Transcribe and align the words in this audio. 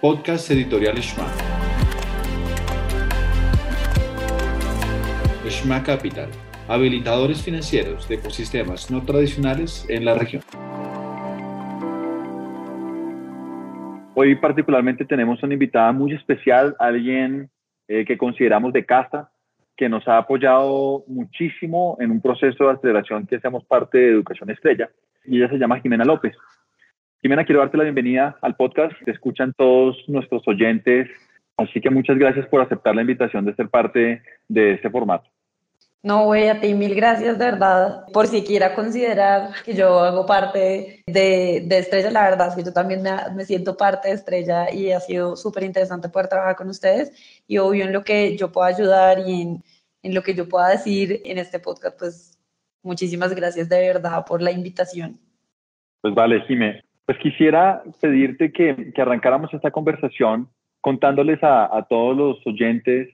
Podcast 0.00 0.50
Editorial 0.50 0.96
Shma. 0.96 1.24
Shma 5.48 5.82
Capital, 5.82 6.28
habilitadores 6.68 7.42
financieros 7.42 8.06
de 8.06 8.16
ecosistemas 8.16 8.90
no 8.90 9.02
tradicionales 9.06 9.86
en 9.88 10.04
la 10.04 10.14
región. 10.14 10.42
Hoy 14.14 14.34
particularmente 14.34 15.06
tenemos 15.06 15.42
una 15.42 15.54
invitada 15.54 15.90
muy 15.92 16.12
especial, 16.12 16.76
alguien 16.78 17.48
eh, 17.88 18.04
que 18.04 18.18
consideramos 18.18 18.74
de 18.74 18.84
casa, 18.84 19.30
que 19.78 19.88
nos 19.88 20.06
ha 20.08 20.18
apoyado 20.18 21.04
muchísimo 21.06 21.96
en 22.00 22.10
un 22.10 22.20
proceso 22.20 22.64
de 22.64 22.72
aceleración 22.72 23.26
que 23.26 23.36
hacemos 23.36 23.64
parte 23.64 23.96
de 23.96 24.10
Educación 24.10 24.50
Estrella, 24.50 24.90
y 25.24 25.38
ella 25.38 25.48
se 25.48 25.56
llama 25.56 25.80
Jimena 25.80 26.04
López. 26.04 26.36
Jimena, 27.22 27.44
quiero 27.44 27.60
darte 27.60 27.76
la 27.76 27.84
bienvenida 27.84 28.36
al 28.42 28.56
podcast. 28.56 28.92
Te 29.04 29.10
escuchan 29.10 29.52
todos 29.56 29.96
nuestros 30.06 30.46
oyentes, 30.46 31.08
así 31.56 31.80
que 31.80 31.90
muchas 31.90 32.18
gracias 32.18 32.46
por 32.48 32.60
aceptar 32.60 32.94
la 32.94 33.00
invitación 33.00 33.44
de 33.44 33.54
ser 33.54 33.68
parte 33.68 34.22
de 34.48 34.74
este 34.74 34.90
formato. 34.90 35.28
No, 36.02 36.26
voy 36.26 36.44
a 36.44 36.60
ti, 36.60 36.72
mil 36.74 36.94
gracias 36.94 37.36
de 37.36 37.46
verdad 37.46 38.04
por 38.12 38.28
siquiera 38.28 38.76
considerar 38.76 39.50
que 39.64 39.74
yo 39.74 39.98
hago 39.98 40.24
parte 40.24 41.02
de, 41.06 41.64
de 41.66 41.78
Estrella. 41.78 42.12
La 42.12 42.30
verdad 42.30 42.48
es 42.48 42.54
que 42.54 42.62
yo 42.62 42.72
también 42.72 43.02
me, 43.02 43.10
me 43.34 43.44
siento 43.44 43.76
parte 43.76 44.08
de 44.08 44.14
Estrella 44.14 44.72
y 44.72 44.92
ha 44.92 45.00
sido 45.00 45.34
súper 45.34 45.64
interesante 45.64 46.08
poder 46.08 46.28
trabajar 46.28 46.54
con 46.54 46.68
ustedes 46.68 47.42
y 47.48 47.58
obvio 47.58 47.86
en 47.86 47.92
lo 47.92 48.04
que 48.04 48.36
yo 48.36 48.52
pueda 48.52 48.68
ayudar 48.68 49.18
y 49.26 49.42
en, 49.42 49.64
en 50.04 50.14
lo 50.14 50.22
que 50.22 50.34
yo 50.34 50.48
pueda 50.48 50.68
decir 50.68 51.22
en 51.24 51.38
este 51.38 51.58
podcast, 51.58 51.98
pues 51.98 52.38
muchísimas 52.84 53.34
gracias 53.34 53.68
de 53.68 53.80
verdad 53.80 54.24
por 54.24 54.42
la 54.42 54.52
invitación. 54.52 55.18
Pues 56.02 56.14
vale, 56.14 56.40
Jimé. 56.46 56.85
Pues 57.06 57.18
quisiera 57.18 57.82
pedirte 58.00 58.52
que, 58.52 58.92
arrancáramos 58.96 59.54
esta 59.54 59.70
conversación 59.70 60.48
contándoles 60.80 61.38
a, 61.42 61.86
todos 61.88 62.16
los 62.16 62.46
oyentes 62.46 63.08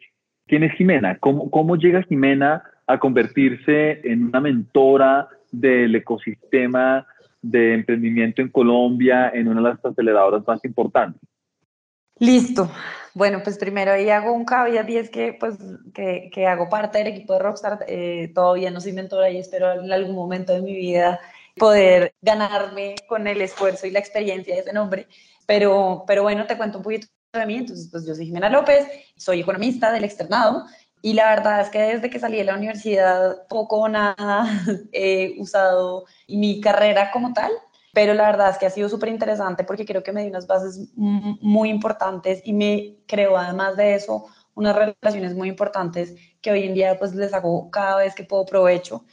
quién 0.47 0.65
es 0.65 0.73
Jimena, 0.75 1.19
cómo, 1.19 1.51
cómo 1.51 1.77
llega 1.77 2.03
Jimena 2.03 2.63
a 2.87 2.99
convertirse 2.99 4.01
en 4.05 4.25
una 4.25 4.41
mentora 4.41 5.29
del 5.51 5.95
ecosistema 5.95 7.07
de 7.43 7.75
emprendimiento 7.75 8.41
en 8.41 8.49
Colombia, 8.49 9.31
en 9.35 9.49
una 9.49 9.61
de 9.61 9.69
las 9.69 9.85
aceleradoras 9.85 10.47
más 10.47 10.65
importantes. 10.65 11.21
Listo. 12.19 12.71
Bueno, 13.15 13.41
pues 13.43 13.59
primero 13.59 13.93
ahí 13.93 14.09
hago 14.09 14.33
un 14.33 14.45
caveat 14.45 14.89
y 14.89 14.97
es 14.97 15.11
que, 15.11 15.37
pues, 15.39 15.59
que 15.93 16.47
hago 16.47 16.69
parte 16.69 16.99
del 16.99 17.09
equipo 17.09 17.35
de 17.35 17.41
Rockstar. 17.41 17.81
Eh, 17.89 18.31
todavía 18.35 18.71
no 18.71 18.81
soy 18.81 18.93
mentora 18.93 19.29
y 19.29 19.39
espero 19.39 19.73
en 19.73 19.91
algún 19.93 20.15
momento 20.15 20.53
de 20.53 20.63
mi 20.63 20.75
vida 20.75 21.21
poder 21.57 22.15
ganarme 22.21 22.95
con 23.09 23.27
el 23.27 23.41
esfuerzo 23.41 23.87
y 23.87 23.91
la 23.91 23.99
experiencia 23.99 24.55
de 24.55 24.61
ese 24.61 24.73
nombre. 24.73 25.09
Pero, 25.47 26.05
pero 26.07 26.23
bueno, 26.23 26.47
te 26.47 26.57
cuento 26.57 26.79
un 26.79 26.85
poquito 26.85 27.07
de 27.33 27.47
mí. 27.47 27.57
Entonces, 27.57 27.89
pues 27.91 28.07
yo 28.07 28.15
soy 28.15 28.27
Jimena 28.27 28.51
López, 28.51 28.87
soy 29.17 29.41
economista 29.41 29.93
del 29.93 30.05
externado 30.05 30.65
y 31.03 31.15
la 31.15 31.29
verdad 31.31 31.61
es 31.61 31.69
que 31.69 31.81
desde 31.81 32.11
que 32.11 32.21
salí 32.21 32.39
de 32.39 32.45
la 32.45 32.55
universidad 32.55 33.47
poco 33.49 33.81
o 33.81 33.89
nada 33.89 34.47
he 34.93 35.35
usado 35.39 36.05
mi 36.29 36.61
carrera 36.61 37.11
como 37.11 37.33
tal, 37.33 37.51
pero 37.93 38.15
la 38.15 38.27
verdad 38.27 38.51
es 38.51 38.59
que 38.59 38.67
ha 38.67 38.71
sido 38.71 38.89
súper 38.89 39.09
interesante 39.09 39.65
porque 39.65 39.85
creo 39.85 40.03
que 40.03 40.13
me 40.13 40.23
dio 40.23 40.31
unas 40.31 40.47
bases 40.47 40.93
muy 40.95 41.69
importantes 41.69 42.41
y 42.45 42.53
me 42.53 42.99
creo 43.07 43.37
además 43.37 43.77
de 43.77 43.95
eso 43.95 44.27
unas 44.55 44.77
relaciones 44.77 45.35
muy 45.35 45.49
importantes 45.49 46.15
que 46.41 46.53
hoy 46.53 46.65
en 46.65 46.75
día 46.75 46.99
pues 46.99 47.15
les 47.15 47.35
hago 47.35 47.71
cada 47.71 47.97
vez 47.97 48.15
que 48.15 48.25
puedo 48.25 48.45
provecho. 48.45 49.05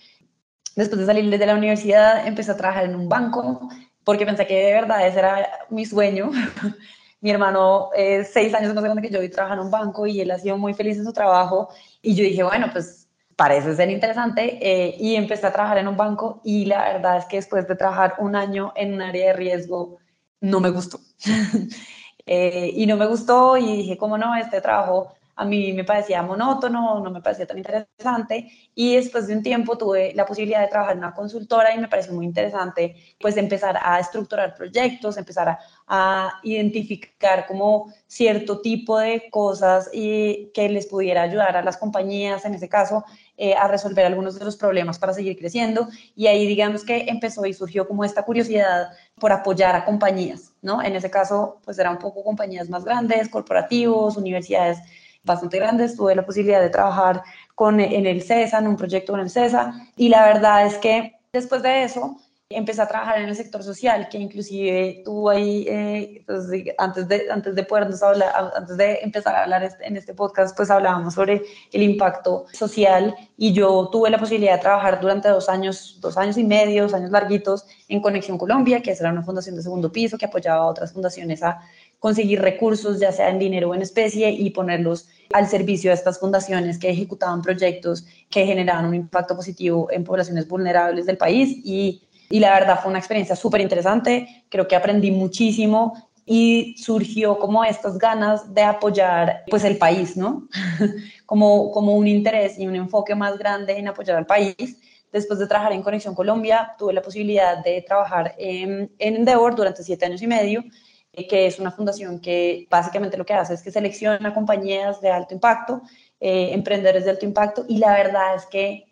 Después 0.79 0.99
de 1.01 1.05
salir 1.05 1.29
de 1.29 1.45
la 1.45 1.55
universidad 1.55 2.25
empecé 2.25 2.51
a 2.51 2.57
trabajar 2.57 2.85
en 2.85 2.95
un 2.95 3.09
banco 3.09 3.69
porque 4.05 4.25
pensé 4.25 4.47
que 4.47 4.55
de 4.55 4.73
verdad 4.73 5.05
ese 5.05 5.19
era 5.19 5.49
mi 5.69 5.85
sueño 5.85 6.31
Mi 7.21 7.31
hermano 7.31 7.89
es 7.93 8.31
seis 8.31 8.53
años 8.53 8.73
más 8.73 8.81
grande 8.81 9.01
que 9.01 9.09
yo 9.09 9.21
y 9.21 9.27
trabaja 9.27 9.55
en 9.55 9.59
un 9.59 9.71
banco 9.71 10.07
y 10.07 10.21
él 10.21 10.31
ha 10.31 10.39
sido 10.39 10.57
muy 10.57 10.73
feliz 10.73 10.97
en 10.97 11.03
su 11.03 11.11
trabajo. 11.11 11.67
Y 12.01 12.15
yo 12.15 12.23
dije, 12.23 12.43
bueno, 12.43 12.67
pues 12.71 13.09
parece 13.35 13.75
ser 13.75 13.89
interesante. 13.89 14.57
Eh, 14.61 14.95
y 14.97 15.15
empecé 15.15 15.47
a 15.47 15.51
trabajar 15.51 15.79
en 15.79 15.89
un 15.89 15.97
banco 15.97 16.39
y 16.45 16.63
la 16.63 16.93
verdad 16.93 17.17
es 17.17 17.25
que 17.25 17.35
después 17.35 17.67
de 17.67 17.75
trabajar 17.75 18.15
un 18.19 18.37
año 18.37 18.71
en 18.77 18.93
un 18.93 19.01
área 19.01 19.27
de 19.27 19.33
riesgo, 19.33 19.97
no 20.39 20.61
me 20.61 20.69
gustó. 20.69 21.01
eh, 22.25 22.71
y 22.73 22.85
no 22.85 22.95
me 22.95 23.05
gustó 23.05 23.57
y 23.57 23.75
dije, 23.75 23.97
¿cómo 23.97 24.17
no? 24.17 24.33
Este 24.37 24.61
trabajo 24.61 25.13
a 25.39 25.45
mí 25.45 25.71
me 25.71 25.85
parecía 25.85 26.21
monótono, 26.21 26.99
no 26.99 27.11
me 27.11 27.21
parecía 27.21 27.47
tan 27.47 27.57
interesante 27.57 28.51
y 28.75 28.97
después 28.97 29.25
de 29.25 29.37
un 29.37 29.41
tiempo 29.41 29.77
tuve 29.77 30.13
la 30.13 30.25
posibilidad 30.25 30.59
de 30.59 30.67
trabajar 30.67 30.97
en 30.97 30.99
una 30.99 31.13
consultora 31.13 31.73
y 31.73 31.77
me 31.77 31.87
pareció 31.87 32.11
muy 32.13 32.25
interesante 32.25 32.93
pues 33.21 33.37
empezar 33.37 33.79
a 33.81 34.01
estructurar 34.01 34.53
proyectos, 34.53 35.15
empezar 35.15 35.57
a, 35.87 36.39
identificar 36.43 37.47
como 37.47 37.91
cierto 38.05 38.59
tipo 38.59 38.99
de 38.99 39.29
cosas 39.31 39.89
y 39.93 40.51
que 40.53 40.67
les 40.67 40.87
pudiera 40.87 41.21
ayudar 41.21 41.55
a 41.55 41.63
las 41.63 41.77
compañías, 41.77 42.43
en 42.43 42.53
ese 42.53 42.67
caso, 42.67 43.05
eh, 43.37 43.55
a 43.55 43.67
resolver 43.69 44.05
algunos 44.05 44.37
de 44.37 44.45
los 44.45 44.57
problemas 44.57 44.99
para 44.99 45.13
seguir 45.13 45.37
creciendo. 45.37 45.87
Y 46.15 46.27
ahí 46.27 46.45
digamos 46.45 46.83
que 46.83 47.05
empezó 47.07 47.45
y 47.45 47.53
surgió 47.53 47.87
como 47.87 48.03
esta 48.03 48.23
curiosidad 48.23 48.89
por 49.19 49.31
apoyar 49.31 49.75
a 49.75 49.85
compañías, 49.85 50.53
¿no? 50.61 50.83
En 50.83 50.95
ese 50.95 51.09
caso, 51.09 51.59
pues 51.63 51.79
eran 51.79 51.93
un 51.93 51.99
poco 51.99 52.23
compañías 52.23 52.69
más 52.69 52.83
grandes, 52.83 53.29
corporativos, 53.29 54.17
universidades 54.17 54.79
bastante 55.23 55.57
grandes. 55.57 55.95
Tuve 55.95 56.15
la 56.15 56.25
posibilidad 56.25 56.61
de 56.61 56.69
trabajar 56.69 57.23
con, 57.55 57.79
en 57.79 58.05
el 58.05 58.21
CESA, 58.21 58.59
en 58.59 58.67
un 58.67 58.77
proyecto 58.77 59.13
con 59.13 59.21
el 59.21 59.29
CESA, 59.29 59.73
y 59.95 60.09
la 60.09 60.25
verdad 60.25 60.65
es 60.65 60.77
que 60.77 61.15
después 61.31 61.61
de 61.61 61.83
eso 61.83 62.17
empecé 62.51 62.81
a 62.81 62.87
trabajar 62.87 63.19
en 63.21 63.29
el 63.29 63.35
sector 63.35 63.61
social, 63.61 64.09
que 64.09 64.17
inclusive 64.17 65.03
tuvo 65.05 65.29
ahí, 65.29 65.67
eh, 65.69 66.23
pues, 66.25 66.47
antes, 66.79 67.07
de, 67.07 67.27
antes 67.29 67.53
de 67.53 67.63
podernos 67.63 68.01
hablar, 68.01 68.33
antes 68.55 68.75
de 68.75 69.01
empezar 69.03 69.35
a 69.35 69.43
hablar 69.43 69.77
en 69.81 69.97
este 69.97 70.15
podcast, 70.15 70.57
pues 70.57 70.71
hablábamos 70.71 71.13
sobre 71.13 71.43
el 71.71 71.83
impacto 71.83 72.47
social 72.51 73.15
y 73.37 73.53
yo 73.53 73.89
tuve 73.91 74.09
la 74.09 74.17
posibilidad 74.17 74.55
de 74.55 74.61
trabajar 74.61 74.99
durante 74.99 75.29
dos 75.29 75.47
años, 75.47 75.99
dos 76.01 76.17
años 76.17 76.39
y 76.39 76.43
medio, 76.43 76.83
dos 76.83 76.95
años 76.95 77.11
larguitos 77.11 77.67
en 77.87 78.01
Conexión 78.01 78.39
Colombia, 78.39 78.81
que 78.81 78.93
era 78.93 79.11
una 79.11 79.21
fundación 79.21 79.55
de 79.55 79.61
segundo 79.61 79.91
piso 79.91 80.17
que 80.17 80.25
apoyaba 80.25 80.63
a 80.63 80.67
otras 80.69 80.91
fundaciones 80.91 81.43
a 81.43 81.61
conseguir 81.99 82.41
recursos, 82.41 82.99
ya 82.99 83.11
sea 83.11 83.29
en 83.29 83.39
dinero 83.39 83.69
o 83.69 83.75
en 83.75 83.81
especie, 83.81 84.31
y 84.31 84.49
ponerlos 84.51 85.09
al 85.33 85.47
servicio 85.47 85.91
de 85.91 85.95
estas 85.95 86.19
fundaciones 86.19 86.79
que 86.79 86.89
ejecutaban 86.89 87.41
proyectos 87.41 88.05
que 88.29 88.45
generaban 88.45 88.85
un 88.85 88.95
impacto 88.95 89.35
positivo 89.35 89.89
en 89.91 90.03
poblaciones 90.03 90.47
vulnerables 90.47 91.05
del 91.05 91.17
país. 91.17 91.57
Y, 91.63 92.01
y 92.29 92.39
la 92.39 92.53
verdad 92.53 92.79
fue 92.81 92.89
una 92.89 92.99
experiencia 92.99 93.35
súper 93.35 93.61
interesante, 93.61 94.45
creo 94.49 94.67
que 94.67 94.75
aprendí 94.75 95.11
muchísimo 95.11 96.09
y 96.25 96.75
surgió 96.77 97.39
como 97.39 97.63
estas 97.63 97.97
ganas 97.97 98.53
de 98.53 98.61
apoyar 98.61 99.43
pues 99.49 99.63
el 99.63 99.77
país, 99.77 100.15
¿no? 100.15 100.47
como, 101.25 101.71
como 101.71 101.95
un 101.95 102.07
interés 102.07 102.59
y 102.59 102.67
un 102.67 102.75
enfoque 102.75 103.15
más 103.15 103.37
grande 103.37 103.77
en 103.77 103.87
apoyar 103.87 104.15
al 104.15 104.27
país. 104.27 104.79
Después 105.11 105.39
de 105.39 105.47
trabajar 105.47 105.73
en 105.73 105.81
Conexión 105.81 106.13
Colombia, 106.13 106.75
tuve 106.77 106.93
la 106.93 107.01
posibilidad 107.01 107.63
de 107.63 107.81
trabajar 107.81 108.35
en, 108.37 108.91
en 108.99 109.15
Endeavor 109.15 109.55
durante 109.55 109.83
siete 109.83 110.05
años 110.05 110.21
y 110.21 110.27
medio 110.27 110.63
que 111.11 111.47
es 111.47 111.59
una 111.59 111.71
fundación 111.71 112.19
que 112.19 112.67
básicamente 112.69 113.17
lo 113.17 113.25
que 113.25 113.33
hace 113.33 113.53
es 113.53 113.61
que 113.61 113.71
selecciona 113.71 114.33
compañías 114.33 115.01
de 115.01 115.11
alto 115.11 115.33
impacto, 115.33 115.81
eh, 116.19 116.49
emprendedores 116.53 117.05
de 117.05 117.11
alto 117.11 117.25
impacto, 117.25 117.65
y 117.67 117.77
la 117.77 117.93
verdad 117.93 118.35
es 118.35 118.45
que 118.45 118.85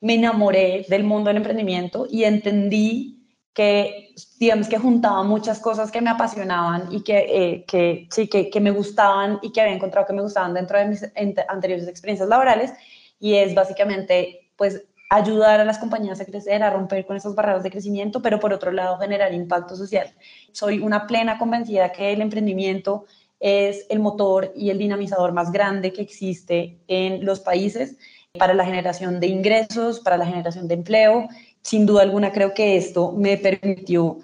me 0.00 0.14
enamoré 0.14 0.86
del 0.88 1.04
mundo 1.04 1.28
del 1.28 1.36
emprendimiento 1.38 2.06
y 2.10 2.24
entendí 2.24 3.16
que, 3.52 4.14
digamos, 4.38 4.68
que 4.68 4.78
juntaba 4.78 5.22
muchas 5.22 5.60
cosas 5.60 5.90
que 5.90 6.00
me 6.00 6.10
apasionaban 6.10 6.88
y 6.92 7.02
que, 7.02 7.18
eh, 7.18 7.64
que 7.66 8.08
sí, 8.10 8.28
que, 8.28 8.48
que, 8.48 8.60
me 8.60 8.70
gustaban 8.70 9.38
y 9.42 9.52
que 9.52 9.60
había 9.60 9.74
encontrado 9.74 10.06
que 10.06 10.12
me 10.12 10.22
gustaban 10.22 10.54
dentro 10.54 10.78
de 10.78 10.86
mis 10.86 11.04
anteriores 11.48 11.88
experiencias 11.88 12.28
laborales, 12.28 12.72
y 13.18 13.34
es 13.34 13.54
básicamente, 13.54 14.50
pues, 14.56 14.82
ayudar 15.10 15.60
a 15.60 15.64
las 15.64 15.78
compañías 15.78 16.20
a 16.20 16.24
crecer, 16.24 16.62
a 16.62 16.70
romper 16.70 17.04
con 17.04 17.16
esas 17.16 17.34
barreras 17.34 17.64
de 17.64 17.70
crecimiento, 17.70 18.22
pero 18.22 18.38
por 18.38 18.52
otro 18.52 18.70
lado 18.70 18.96
generar 18.98 19.34
impacto 19.34 19.76
social. 19.76 20.14
Soy 20.52 20.78
una 20.78 21.06
plena 21.06 21.36
convencida 21.36 21.92
que 21.92 22.12
el 22.12 22.22
emprendimiento 22.22 23.04
es 23.40 23.86
el 23.88 23.98
motor 23.98 24.52
y 24.54 24.70
el 24.70 24.78
dinamizador 24.78 25.32
más 25.32 25.50
grande 25.50 25.92
que 25.92 26.02
existe 26.02 26.78
en 26.86 27.24
los 27.24 27.40
países 27.40 27.96
para 28.38 28.54
la 28.54 28.64
generación 28.64 29.18
de 29.18 29.26
ingresos, 29.26 29.98
para 29.98 30.16
la 30.16 30.26
generación 30.26 30.68
de 30.68 30.74
empleo. 30.74 31.28
Sin 31.62 31.86
duda 31.86 32.02
alguna 32.02 32.30
creo 32.30 32.54
que 32.54 32.76
esto 32.76 33.12
me 33.12 33.36
permitió 33.36 34.18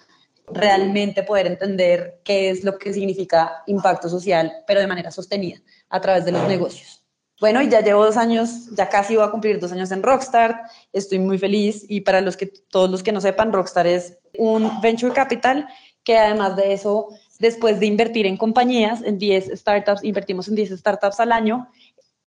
realmente 0.46 1.24
poder 1.24 1.48
entender 1.48 2.20
qué 2.22 2.50
es 2.50 2.62
lo 2.62 2.78
que 2.78 2.92
significa 2.92 3.64
impacto 3.66 4.08
social, 4.08 4.52
pero 4.68 4.78
de 4.78 4.86
manera 4.86 5.10
sostenida 5.10 5.58
a 5.88 6.00
través 6.00 6.24
de 6.24 6.30
los 6.30 6.46
negocios. 6.46 7.05
Bueno, 7.38 7.60
y 7.60 7.68
ya 7.68 7.80
llevo 7.82 8.04
dos 8.04 8.16
años, 8.16 8.70
ya 8.74 8.88
casi 8.88 9.16
voy 9.16 9.26
a 9.26 9.30
cumplir 9.30 9.60
dos 9.60 9.70
años 9.72 9.90
en 9.90 10.02
Rockstar, 10.02 10.62
estoy 10.92 11.18
muy 11.18 11.38
feliz 11.38 11.84
y 11.86 12.00
para 12.00 12.22
los 12.22 12.36
que, 12.36 12.46
todos 12.46 12.90
los 12.90 13.02
que 13.02 13.12
no 13.12 13.20
sepan, 13.20 13.52
Rockstar 13.52 13.86
es 13.86 14.18
un 14.38 14.80
venture 14.80 15.12
capital 15.12 15.68
que 16.02 16.16
además 16.16 16.56
de 16.56 16.72
eso, 16.72 17.08
después 17.38 17.78
de 17.78 17.86
invertir 17.86 18.26
en 18.26 18.36
compañías, 18.36 19.02
en 19.02 19.18
10 19.18 19.50
startups, 19.58 20.02
invertimos 20.02 20.48
en 20.48 20.54
10 20.54 20.78
startups 20.78 21.20
al 21.20 21.32
año, 21.32 21.68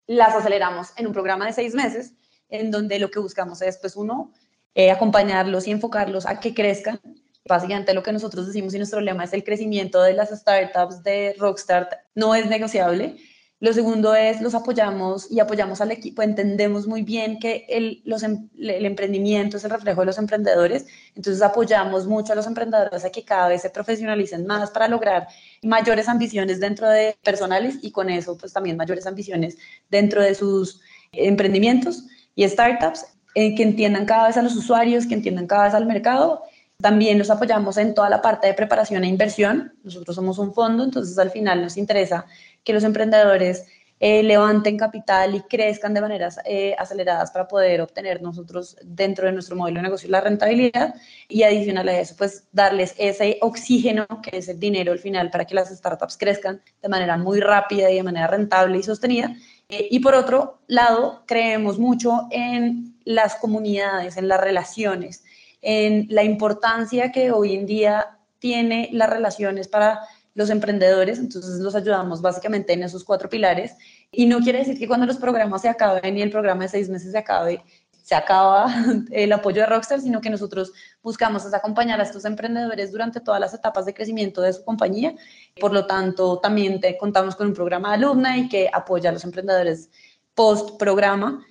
las 0.08 0.34
aceleramos 0.34 0.88
en 0.98 1.08
un 1.08 1.14
programa 1.14 1.46
de 1.46 1.54
seis 1.54 1.76
meses, 1.76 2.14
en 2.50 2.72
donde 2.72 2.98
lo 3.00 3.12
que 3.12 3.20
buscamos 3.20 3.62
es, 3.62 3.78
pues 3.78 3.96
uno, 3.96 4.32
eh, 4.74 4.92
acompañarlos 4.92 5.68
y 5.68 5.72
enfocarlos 5.72 6.26
a 6.26 6.40
que 6.40 6.54
crezcan, 6.54 7.00
Básicamente 7.48 7.94
lo 7.94 8.02
que 8.02 8.12
nosotros 8.12 8.48
decimos 8.48 8.74
y 8.74 8.78
nuestro 8.78 9.02
lema 9.02 9.24
es 9.24 9.34
el 9.34 9.44
crecimiento 9.44 10.02
de 10.02 10.14
las 10.14 10.30
startups 10.32 11.04
de 11.04 11.36
Rockstar 11.38 11.88
no 12.16 12.34
es 12.34 12.48
negociable. 12.48 13.18
Lo 13.62 13.72
segundo 13.72 14.14
es, 14.14 14.42
los 14.42 14.54
apoyamos 14.54 15.32
y 15.32 15.40
apoyamos 15.40 15.80
al 15.80 15.92
equipo. 15.92 16.22
Entendemos 16.22 16.88
muy 16.88 17.04
bien 17.04 17.40
que 17.40 17.66
el, 17.70 18.02
los, 18.04 18.22
em, 18.24 18.50
el 18.60 18.86
emprendimiento 18.86 19.56
es 19.56 19.64
el 19.64 19.72
reflejo 19.72 20.02
de 20.02 20.08
los 20.08 20.18
emprendedores. 20.18 20.86
Entonces 21.16 21.42
apoyamos 21.42 22.06
mucho 22.06 22.34
a 22.34 22.36
los 22.36 22.48
emprendedores 22.48 23.06
a 23.06 23.12
que 23.12 23.24
cada 23.24 23.48
vez 23.48 23.62
se 23.62 23.70
profesionalicen 23.70 24.46
más 24.46 24.72
para 24.72 24.90
lograr 24.90 25.28
mayores 25.64 26.10
ambiciones 26.10 26.60
dentro 26.60 26.90
de 26.90 27.16
personales 27.24 27.80
y 27.82 27.92
con 27.92 28.10
eso 28.10 28.38
pues 28.38 28.52
también 28.52 28.76
mayores 28.76 29.08
ambiciones 29.08 29.58
dentro 29.90 30.22
de 30.22 30.36
sus 30.36 30.82
emprendimientos 31.14 32.04
y 32.36 32.48
startups, 32.48 33.06
eh, 33.36 33.56
que 33.56 33.64
entiendan 33.64 34.06
cada 34.06 34.28
vez 34.28 34.36
a 34.36 34.42
los 34.42 34.56
usuarios, 34.56 35.08
que 35.08 35.14
entiendan 35.14 35.48
cada 35.48 35.66
vez 35.66 35.74
al 35.74 35.86
mercado. 35.86 36.44
También 36.82 37.18
nos 37.18 37.30
apoyamos 37.30 37.78
en 37.78 37.94
toda 37.94 38.10
la 38.10 38.22
parte 38.22 38.48
de 38.48 38.54
preparación 38.54 39.06
e 39.06 39.08
inversión. 39.08 39.74
Nosotros 39.84 40.14
somos 40.14 40.40
un 40.40 40.54
fondo, 40.54 40.84
entonces 40.84 41.18
al 41.18 41.32
final 41.32 41.62
nos 41.62 41.78
interesa 41.78 42.26
que 42.66 42.74
los 42.74 42.84
emprendedores 42.84 43.66
eh, 44.02 44.24
levanten 44.24 44.78
capital 44.78 45.36
y 45.36 45.42
crezcan 45.42 45.94
de 45.94 46.02
maneras 46.02 46.38
eh, 46.44 46.76
aceleradas 46.78 47.32
para 47.32 47.48
poder 47.48 47.80
obtener 47.80 48.22
nosotros 48.22 48.76
dentro 48.84 49.26
de 49.26 49.32
nuestro 49.32 49.56
modelo 49.56 49.78
de 49.78 49.84
negocio 49.84 50.10
la 50.10 50.20
rentabilidad 50.20 50.96
y 51.30 51.44
adicional 51.44 51.88
a 51.88 51.98
eso, 51.98 52.14
pues 52.18 52.44
darles 52.52 52.94
ese 52.98 53.38
oxígeno 53.40 54.06
que 54.22 54.38
es 54.38 54.50
el 54.50 54.60
dinero 54.60 54.92
al 54.92 55.00
final 55.00 55.32
para 55.32 55.46
que 55.46 55.56
las 55.56 55.70
startups 55.70 56.18
crezcan 56.18 56.62
de 56.82 56.90
manera 56.90 57.18
muy 57.18 57.40
rápida 57.40 57.90
y 57.90 57.96
de 57.96 58.04
manera 58.04 58.28
rentable 58.28 58.78
y 58.78 58.84
sostenida. 58.84 59.34
Eh, 59.70 59.88
y 59.90 60.00
por 60.00 60.14
otro 60.14 60.60
lado, 60.68 61.24
creemos 61.26 61.80
mucho 61.80 62.28
en 62.32 62.98
las 63.06 63.36
comunidades, 63.36 64.18
en 64.18 64.28
las 64.28 64.42
relaciones, 64.42 65.24
en 65.62 66.08
la 66.10 66.24
importancia 66.24 67.14
que 67.14 67.32
hoy 67.32 67.56
en 67.56 67.66
día 67.66 68.18
tiene 68.40 68.90
las 68.92 69.10
relaciones 69.10 69.70
para 69.70 70.02
los 70.36 70.50
emprendedores, 70.50 71.18
entonces 71.18 71.60
los 71.62 71.76
ayudamos 71.76 72.22
básicamente 72.22 72.74
en 72.74 72.84
esos 72.84 73.04
cuatro 73.04 73.30
pilares. 73.30 73.76
Y 74.12 74.26
no 74.28 74.40
quiere 74.40 74.60
decir 74.60 74.78
que 74.78 74.88
cuando 74.88 75.06
los 75.06 75.18
programas 75.18 75.62
se 75.64 75.70
acaben 75.70 76.18
y 76.18 76.22
el 76.22 76.30
programa 76.30 76.64
de 76.64 76.70
seis 76.70 76.90
meses 76.90 77.14
se 77.14 77.18
acabe, 77.18 77.64
se 78.04 78.14
acaba 78.14 78.68
el 79.12 79.32
apoyo 79.32 79.62
de 79.62 79.68
Rockstar, 79.68 80.02
sino 80.02 80.22
que 80.22 80.30
nosotros 80.30 80.74
buscamos 81.02 81.52
acompañar 81.54 82.00
a 82.02 82.04
estos 82.04 82.26
emprendedores 82.26 82.92
durante 82.92 83.22
todas 83.22 83.40
las 83.40 83.54
etapas 83.54 83.86
de 83.86 83.94
crecimiento 83.94 84.42
de 84.42 84.54
su 84.54 84.64
compañía. 84.64 85.16
Por 85.60 85.74
lo 85.74 85.88
tanto, 85.88 86.38
también 86.40 86.82
contamos 87.00 87.36
con 87.36 87.48
un 87.48 87.54
programa 87.54 87.90
de 87.90 87.96
alumna 87.96 88.38
y 88.38 88.50
que 88.50 88.70
apoya 88.72 89.10
a 89.10 89.14
los 89.14 89.24
emprendedores 89.24 89.90
post 90.36 90.78
programa. 90.78 91.46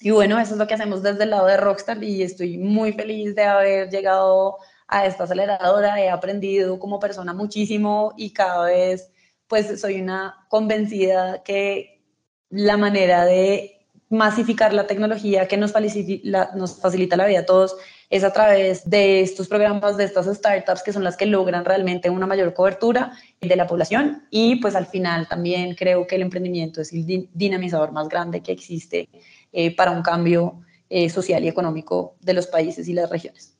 Y 0.00 0.10
bueno, 0.10 0.38
eso 0.40 0.52
es 0.52 0.58
lo 0.58 0.66
que 0.66 0.74
hacemos 0.74 1.02
desde 1.02 1.22
el 1.22 1.30
lado 1.30 1.46
de 1.46 1.56
Rockstar 1.56 2.02
y 2.02 2.22
estoy 2.22 2.58
muy 2.58 2.92
feliz 2.92 3.34
de 3.36 3.44
haber 3.44 3.88
llegado 3.90 4.58
a 4.88 5.06
esta 5.06 5.24
aceleradora, 5.24 6.00
he 6.00 6.08
aprendido 6.08 6.78
como 6.78 6.98
persona 6.98 7.34
muchísimo 7.34 8.14
y 8.16 8.32
cada 8.32 8.64
vez 8.66 9.10
pues 9.46 9.80
soy 9.80 10.00
una 10.00 10.46
convencida 10.48 11.42
que 11.42 12.02
la 12.50 12.76
manera 12.76 13.24
de 13.24 13.86
masificar 14.10 14.72
la 14.72 14.86
tecnología 14.86 15.46
que 15.48 15.58
nos 15.58 15.72
facilita, 15.72 17.16
la 17.16 17.26
vida 17.26 17.40
a 17.40 17.46
todos 17.46 17.76
es 18.08 18.24
a 18.24 18.32
través 18.32 18.88
de 18.88 19.20
estos 19.20 19.48
programas, 19.48 19.98
de 19.98 20.04
estas 20.04 20.26
startups 20.26 20.82
que 20.82 20.94
son 20.94 21.04
las 21.04 21.16
que 21.16 21.26
logran 21.26 21.66
realmente 21.66 22.08
una 22.08 22.26
mayor 22.26 22.54
cobertura 22.54 23.12
de 23.40 23.54
la 23.54 23.66
población 23.66 24.26
y 24.30 24.56
pues 24.56 24.74
al 24.74 24.86
final 24.86 25.28
también 25.28 25.74
creo 25.74 26.06
que 26.06 26.16
el 26.16 26.22
emprendimiento 26.22 26.80
es 26.80 26.92
el 26.94 27.28
dinamizador 27.34 27.92
más 27.92 28.08
grande 28.08 28.42
que 28.42 28.52
existe 28.52 29.10
eh, 29.52 29.76
para 29.76 29.90
un 29.90 30.02
cambio 30.02 30.62
eh, 30.88 31.10
social 31.10 31.44
y 31.44 31.48
económico 31.48 32.16
de 32.20 32.32
los 32.32 32.46
países 32.46 32.88
y 32.88 32.94
las 32.94 33.10
regiones. 33.10 33.57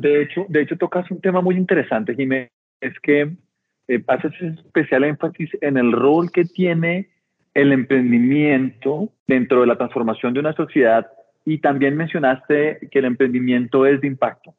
De 0.00 0.22
hecho, 0.22 0.46
de 0.48 0.62
hecho 0.62 0.76
tocas 0.76 1.10
un 1.10 1.20
tema 1.20 1.40
muy 1.40 1.56
interesante, 1.56 2.14
Jiménez, 2.14 2.50
es 2.80 2.94
que 3.00 3.32
eh, 3.88 4.04
haces 4.06 4.32
especial 4.40 5.02
énfasis 5.02 5.50
en 5.60 5.76
el 5.76 5.90
rol 5.90 6.30
que 6.30 6.44
tiene 6.44 7.08
el 7.52 7.72
emprendimiento 7.72 9.08
dentro 9.26 9.62
de 9.62 9.66
la 9.66 9.76
transformación 9.76 10.34
de 10.34 10.40
una 10.40 10.52
sociedad 10.52 11.08
y 11.44 11.58
también 11.58 11.96
mencionaste 11.96 12.78
que 12.92 12.98
el 13.00 13.06
emprendimiento 13.06 13.86
es 13.86 14.00
de 14.00 14.06
impacto. 14.06 14.54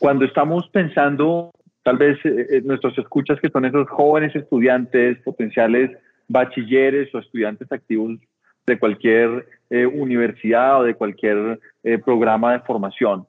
Cuando 0.00 0.24
estamos 0.24 0.68
pensando, 0.70 1.52
tal 1.84 1.98
vez 1.98 2.18
eh, 2.24 2.46
eh, 2.50 2.62
nuestros 2.64 2.98
escuchas 2.98 3.38
que 3.40 3.50
son 3.50 3.66
esos 3.66 3.88
jóvenes 3.88 4.34
estudiantes, 4.34 5.18
potenciales 5.18 5.96
bachilleres 6.26 7.14
o 7.14 7.20
estudiantes 7.20 7.70
activos 7.70 8.18
de 8.66 8.78
cualquier 8.80 9.46
universidad 9.70 10.80
o 10.80 10.82
de 10.82 10.94
cualquier 10.94 11.60
programa 12.04 12.52
de 12.52 12.60
formación, 12.60 13.26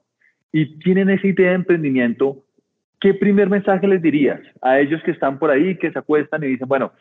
y 0.52 0.78
tienen 0.78 1.10
esa 1.10 1.26
idea 1.26 1.50
de 1.50 1.56
emprendimiento, 1.56 2.44
¿qué 3.00 3.14
primer 3.14 3.48
mensaje 3.48 3.86
les 3.86 4.02
dirías 4.02 4.40
a 4.62 4.78
ellos 4.80 5.02
que 5.04 5.10
están 5.10 5.38
por 5.38 5.50
ahí, 5.50 5.76
que 5.76 5.92
se 5.92 5.98
acuestan 5.98 6.42
y 6.44 6.48
dicen, 6.48 6.68
bueno, 6.68 6.92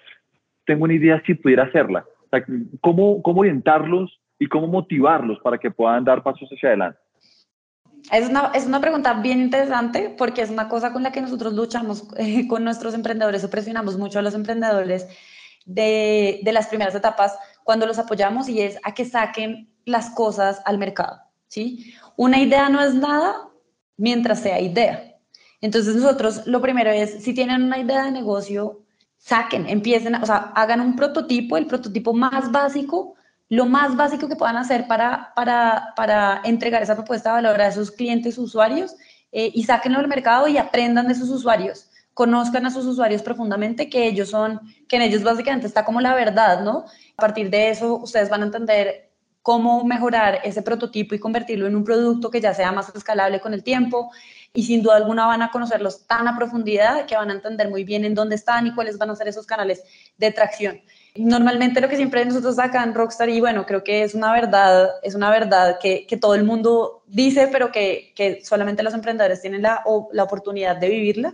tengo 0.66 0.84
una 0.84 0.94
idea 0.94 1.22
si 1.26 1.34
pudiera 1.34 1.64
hacerla? 1.64 2.06
¿cómo, 2.82 3.22
¿Cómo 3.22 3.42
orientarlos 3.42 4.20
y 4.40 4.48
cómo 4.48 4.68
motivarlos 4.68 5.40
para 5.40 5.58
que 5.58 5.72
puedan 5.72 6.04
dar 6.04 6.24
pasos 6.24 6.50
hacia 6.50 6.70
adelante? 6.70 7.00
Es 8.12 8.30
una, 8.30 8.52
es 8.54 8.66
una 8.66 8.80
pregunta 8.80 9.14
bien 9.14 9.40
interesante 9.40 10.14
porque 10.18 10.42
es 10.42 10.50
una 10.50 10.70
cosa 10.70 10.94
con 10.94 11.04
la 11.04 11.12
que 11.12 11.22
nosotros 11.22 11.54
luchamos 11.54 12.08
eh, 12.18 12.48
con 12.48 12.64
nuestros 12.64 12.94
emprendedores 12.94 13.44
o 13.44 13.50
presionamos 13.50 13.98
mucho 13.98 14.20
a 14.20 14.22
los 14.22 14.36
emprendedores 14.36 15.08
de, 15.66 16.40
de 16.44 16.52
las 16.54 16.68
primeras 16.68 16.96
etapas 16.96 17.38
cuando 17.64 17.86
los 17.86 18.00
apoyamos 18.00 18.48
y 18.48 18.62
es 18.62 18.80
a 18.84 18.94
que 18.94 19.06
saquen 19.06 19.70
las 19.86 20.10
cosas 20.12 20.62
al 20.66 20.78
mercado. 20.78 21.27
¿Sí? 21.48 21.94
Una 22.16 22.40
idea 22.40 22.70
no 22.70 22.82
es 22.82 22.94
nada 22.94 23.50
mientras 23.98 24.42
sea 24.42 24.60
idea. 24.60 25.16
Entonces 25.62 25.96
nosotros 25.96 26.46
lo 26.46 26.62
primero 26.62 26.92
es, 26.92 27.24
si 27.24 27.34
tienen 27.34 27.64
una 27.64 27.80
idea 27.80 28.06
de 28.06 28.12
negocio, 28.12 28.84
saquen, 29.18 29.68
empiecen, 29.68 30.16
o 30.16 30.26
sea, 30.26 30.52
hagan 30.56 30.82
un 30.82 30.96
prototipo, 30.96 31.58
el 31.58 31.66
prototipo 31.66 32.14
más 32.14 32.52
básico, 32.52 33.16
lo 33.50 33.66
más 33.66 33.96
básico 33.96 34.28
que 34.28 34.36
puedan 34.36 34.58
hacer 34.58 34.88
para, 34.88 35.34
para, 35.36 35.94
para 35.96 36.42
entregar 36.44 36.84
esa 36.84 36.96
propuesta 36.96 37.30
de 37.30 37.42
valor 37.42 37.62
a 37.62 37.72
sus 37.72 37.92
clientes, 37.92 38.38
usuarios, 38.38 38.96
eh, 39.32 39.52
y 39.54 39.64
sáquenlo 39.64 40.00
al 40.00 40.08
mercado 40.08 40.48
y 40.48 40.58
aprendan 40.58 41.08
de 41.08 41.16
sus 41.16 41.30
usuarios 41.30 41.90
conozcan 42.18 42.66
a 42.66 42.72
sus 42.72 42.88
usuarios 42.88 43.22
profundamente, 43.22 43.92
que 43.92 44.08
ellos 44.08 44.32
son, 44.32 44.60
que 44.88 44.96
en 44.96 45.04
ellos 45.04 45.22
básicamente 45.22 45.68
está 45.68 45.86
como 45.86 46.02
la 46.02 46.16
verdad, 46.16 46.64
¿no? 46.64 46.86
A 47.16 47.22
partir 47.22 47.52
de 47.52 47.70
eso, 47.70 47.98
ustedes 47.98 48.28
van 48.28 48.42
a 48.42 48.46
entender 48.48 49.06
cómo 49.48 49.86
mejorar 49.86 50.42
ese 50.44 50.62
prototipo 50.62 51.16
y 51.16 51.20
convertirlo 51.20 51.68
en 51.68 51.76
un 51.78 51.86
producto 51.86 52.30
que 52.30 52.42
ya 52.42 52.54
sea 52.54 52.74
más 52.74 52.94
escalable 52.94 53.40
con 53.40 53.54
el 53.54 53.64
tiempo. 53.64 54.12
Y 54.54 54.64
sin 54.64 54.84
duda 54.84 54.98
alguna 54.98 55.26
van 55.26 55.42
a 55.42 55.52
conocerlos 55.52 56.06
tan 56.06 56.28
a 56.28 56.36
profundidad 56.36 57.06
que 57.06 57.16
van 57.16 57.30
a 57.30 57.34
entender 57.34 57.69
muy 57.69 57.86
bien 57.86 58.04
en 58.04 58.14
dónde 58.14 58.36
están 58.36 58.68
y 58.68 58.76
cuáles 58.76 58.98
van 58.98 59.10
a 59.10 59.16
ser 59.16 59.30
esos 59.30 59.45
canales 59.45 59.83
de 60.18 60.33
tracción. 60.33 60.81
Normalmente 61.16 61.80
lo 61.80 61.88
que 61.88 61.95
siempre 61.95 62.26
nosotros 62.26 62.60
acá 62.60 62.83
en 62.83 62.94
Rockstar, 62.94 63.30
y 63.30 63.40
bueno, 63.40 63.66
creo 63.66 63.86
que 63.86 64.04
es 64.04 64.16
una 64.16 64.33
verdad, 64.33 64.90
es 65.02 65.16
una 65.16 65.30
verdad 65.30 65.80
que, 65.81 66.06
que 66.06 66.18
todo 66.18 66.36
el 66.36 66.44
mundo 66.44 67.06
dice, 67.07 67.48
pero 67.50 67.71
que, 67.71 68.12
que 68.18 68.44
solamente 68.44 68.83
los 68.83 68.94
emprendedores 68.94 69.40
tienen 69.40 69.62
la, 69.62 69.81
la 70.12 70.24
oportunidad 70.24 70.76
de 70.76 70.90
vivirla, 70.90 71.33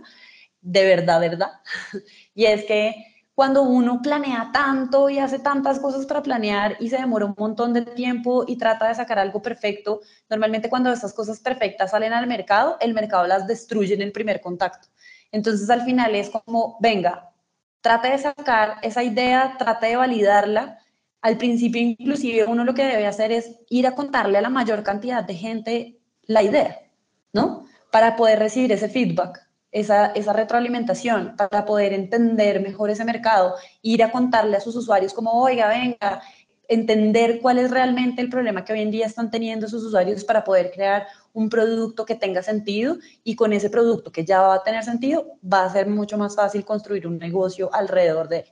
de 0.60 0.84
verdad, 0.84 1.18
verdad. 1.20 1.50
y 2.36 2.44
es 2.44 2.64
que 2.64 3.13
cuando 3.34 3.62
uno 3.62 4.00
planea 4.00 4.50
tanto 4.52 5.10
y 5.10 5.18
hace 5.18 5.40
tantas 5.40 5.80
cosas 5.80 6.06
para 6.06 6.22
planear 6.22 6.76
y 6.78 6.88
se 6.88 6.98
demora 6.98 7.26
un 7.26 7.34
montón 7.36 7.72
de 7.72 7.82
tiempo 7.82 8.44
y 8.46 8.56
trata 8.56 8.88
de 8.88 8.94
sacar 8.94 9.18
algo 9.18 9.42
perfecto, 9.42 10.00
normalmente 10.30 10.68
cuando 10.68 10.92
esas 10.92 11.12
cosas 11.12 11.40
perfectas 11.40 11.90
salen 11.90 12.12
al 12.12 12.28
mercado, 12.28 12.76
el 12.80 12.94
mercado 12.94 13.26
las 13.26 13.46
destruye 13.46 13.94
en 13.94 14.02
el 14.02 14.12
primer 14.12 14.40
contacto. 14.40 14.88
Entonces 15.32 15.68
al 15.68 15.82
final 15.82 16.14
es 16.14 16.30
como, 16.30 16.78
venga, 16.80 17.32
trate 17.80 18.08
de 18.10 18.18
sacar 18.18 18.76
esa 18.82 19.02
idea, 19.02 19.56
trate 19.58 19.86
de 19.88 19.96
validarla. 19.96 20.78
Al 21.20 21.36
principio 21.36 21.80
inclusive 21.80 22.46
uno 22.46 22.64
lo 22.64 22.74
que 22.74 22.84
debe 22.84 23.06
hacer 23.06 23.32
es 23.32 23.58
ir 23.68 23.88
a 23.88 23.96
contarle 23.96 24.38
a 24.38 24.42
la 24.42 24.50
mayor 24.50 24.84
cantidad 24.84 25.24
de 25.24 25.34
gente 25.34 25.98
la 26.22 26.44
idea, 26.44 26.78
¿no? 27.32 27.66
Para 27.90 28.14
poder 28.14 28.38
recibir 28.38 28.70
ese 28.70 28.88
feedback 28.88 29.43
esa, 29.74 30.06
esa 30.12 30.32
retroalimentación 30.32 31.34
para 31.36 31.64
poder 31.64 31.92
entender 31.92 32.62
mejor 32.62 32.90
ese 32.90 33.04
mercado, 33.04 33.56
ir 33.82 34.04
a 34.04 34.12
contarle 34.12 34.56
a 34.56 34.60
sus 34.60 34.76
usuarios 34.76 35.12
como, 35.12 35.32
oiga, 35.32 35.68
venga, 35.68 36.22
entender 36.68 37.40
cuál 37.42 37.58
es 37.58 37.72
realmente 37.72 38.22
el 38.22 38.30
problema 38.30 38.64
que 38.64 38.72
hoy 38.72 38.82
en 38.82 38.92
día 38.92 39.06
están 39.06 39.32
teniendo 39.32 39.66
sus 39.66 39.82
usuarios 39.82 40.24
para 40.24 40.44
poder 40.44 40.70
crear 40.70 41.08
un 41.32 41.48
producto 41.48 42.04
que 42.04 42.14
tenga 42.14 42.40
sentido 42.40 42.98
y 43.24 43.34
con 43.34 43.52
ese 43.52 43.68
producto 43.68 44.12
que 44.12 44.24
ya 44.24 44.40
va 44.42 44.54
a 44.54 44.62
tener 44.62 44.84
sentido 44.84 45.26
va 45.44 45.64
a 45.64 45.72
ser 45.72 45.88
mucho 45.88 46.16
más 46.16 46.36
fácil 46.36 46.64
construir 46.64 47.08
un 47.08 47.18
negocio 47.18 47.68
alrededor 47.74 48.28
de 48.28 48.38
él. 48.38 48.46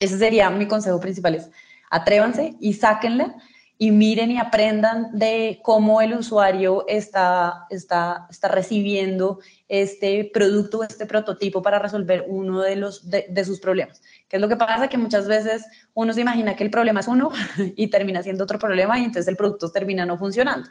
Ese 0.00 0.18
sería 0.18 0.50
mi 0.50 0.66
consejo 0.66 0.98
principal, 0.98 1.36
es 1.36 1.50
atrévanse 1.88 2.56
y 2.58 2.72
sáquenla 2.72 3.36
y 3.78 3.90
miren 3.90 4.30
y 4.30 4.38
aprendan 4.38 5.10
de 5.12 5.60
cómo 5.62 6.00
el 6.00 6.14
usuario 6.14 6.84
está, 6.88 7.66
está, 7.68 8.26
está 8.30 8.48
recibiendo 8.48 9.38
este 9.68 10.30
producto, 10.32 10.82
este 10.82 11.04
prototipo 11.06 11.60
para 11.60 11.78
resolver 11.78 12.24
uno 12.26 12.62
de, 12.62 12.76
los, 12.76 13.10
de, 13.10 13.44
sus 13.44 13.60
problemas. 13.60 14.00
¿Qué 14.28 14.36
es 14.36 14.42
lo 14.42 14.48
que 14.48 14.56
pasa? 14.56 14.88
Que 14.88 14.96
muchas 14.96 15.28
veces 15.28 15.64
uno 15.92 16.12
se 16.12 16.22
imagina 16.22 16.56
que 16.56 16.64
el 16.64 16.70
problema 16.70 17.00
es 17.00 17.08
uno 17.08 17.30
y 17.76 17.88
termina 17.88 18.22
siendo 18.22 18.44
otro 18.44 18.58
problema 18.58 18.98
y 18.98 19.04
entonces 19.04 19.28
el 19.28 19.36
producto 19.36 19.70
termina 19.70 20.06
no 20.06 20.16
funcionando. 20.16 20.68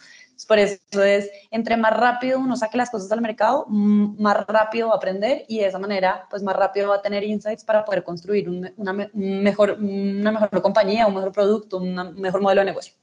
Por 0.48 0.60
eso 0.60 1.04
es, 1.04 1.32
entre 1.52 1.78
más 1.78 1.98
rápido 1.98 2.40
uno 2.40 2.56
saque 2.56 2.78
las 2.78 2.90
cosas 2.90 3.12
al 3.12 3.22
mercado, 3.22 3.66
más 3.68 4.46
rápido 4.48 4.90
va 4.90 4.96
a 4.96 4.98
aprender 4.98 5.44
y 5.48 5.60
de 5.60 5.68
esa 5.68 5.80
manera, 5.80 6.26
pues 6.30 6.44
más 6.44 6.56
rápido 6.56 6.90
va 6.90 6.96
a 6.96 7.02
tener 7.02 7.24
insights 7.24 7.64
para 7.64 7.86
poder 7.86 8.04
construir 8.04 8.50
una, 8.50 8.94
mejor, 9.14 9.78
una 9.80 10.32
mejor 10.32 10.62
compañía, 10.62 11.08
un 11.08 11.16
mejor 11.16 11.32
producto, 11.32 11.78
un 11.78 12.20
mejor 12.20 12.42
modelo 12.42 12.62
de 12.62 12.66
negocio. 12.66 12.94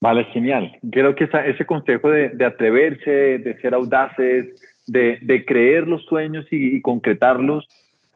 Vale, 0.00 0.24
genial. 0.32 0.78
Creo 0.90 1.14
que 1.14 1.24
ese 1.24 1.66
consejo 1.66 2.08
de, 2.08 2.44
atreverse, 2.44 3.38
de 3.38 3.60
ser 3.60 3.74
audaces, 3.74 4.46
de, 4.86 5.44
creer 5.46 5.86
los 5.86 6.04
sueños 6.06 6.46
y, 6.50 6.80
concretarlos, 6.80 7.68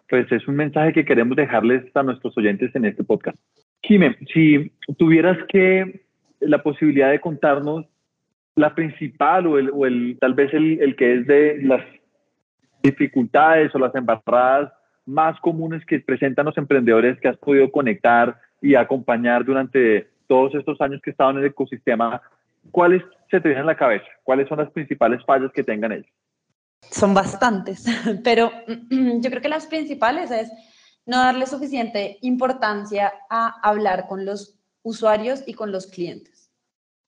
pues 0.08 0.30
es 0.32 0.46
un 0.48 0.56
mensaje 0.56 0.92
que 0.92 1.04
queremos 1.04 1.36
dejarles 1.36 1.84
a 1.94 2.02
nuestros 2.02 2.36
oyentes 2.38 2.74
en 2.74 2.86
este 2.86 3.04
podcast. 3.04 3.38
Jimé, 3.82 4.16
si 4.32 4.72
tuvieras 4.96 5.36
que 5.48 6.03
la 6.46 6.62
posibilidad 6.62 7.10
de 7.10 7.20
contarnos 7.20 7.86
la 8.56 8.74
principal 8.74 9.46
o, 9.46 9.58
el, 9.58 10.16
tal 10.20 10.34
vez 10.34 10.52
el, 10.54 10.80
el, 10.80 10.96
que 10.96 11.14
es 11.14 11.26
de 11.26 11.58
las 11.62 11.82
dificultades 12.82 13.74
o 13.74 13.78
las 13.78 13.94
embarradas 13.94 14.72
más 15.06 15.38
comunes 15.40 15.84
que 15.86 16.00
presentan 16.00 16.46
los 16.46 16.56
emprendedores 16.56 17.18
que 17.20 17.28
has 17.28 17.36
podido 17.36 17.70
conectar 17.70 18.38
y 18.62 18.74
acompañar 18.74 19.44
durante 19.44 20.08
todos 20.26 20.54
estos 20.54 20.80
años 20.80 21.00
que 21.02 21.10
estado 21.10 21.30
en 21.30 21.38
el 21.38 21.46
ecosistema, 21.46 22.22
¿cuáles 22.70 23.02
se 23.30 23.40
te 23.40 23.48
vienen 23.48 23.62
en 23.62 23.66
la 23.66 23.76
cabeza? 23.76 24.06
¿Cuáles 24.22 24.48
son 24.48 24.58
las 24.58 24.70
principales 24.70 25.22
fallas 25.24 25.52
que 25.52 25.64
tengan 25.64 25.92
ellos? 25.92 26.06
Son 26.90 27.12
bastantes, 27.12 27.84
pero 28.24 28.50
yo 28.90 29.30
creo 29.30 29.42
que 29.42 29.48
las 29.48 29.66
principales 29.66 30.30
es 30.30 30.50
no 31.06 31.18
darle 31.18 31.46
suficiente 31.46 32.18
importancia 32.22 33.12
a 33.28 33.60
hablar 33.68 34.06
con 34.08 34.24
los 34.24 34.58
usuarios 34.82 35.42
y 35.46 35.54
con 35.54 35.72
los 35.72 35.86
clientes. 35.86 36.33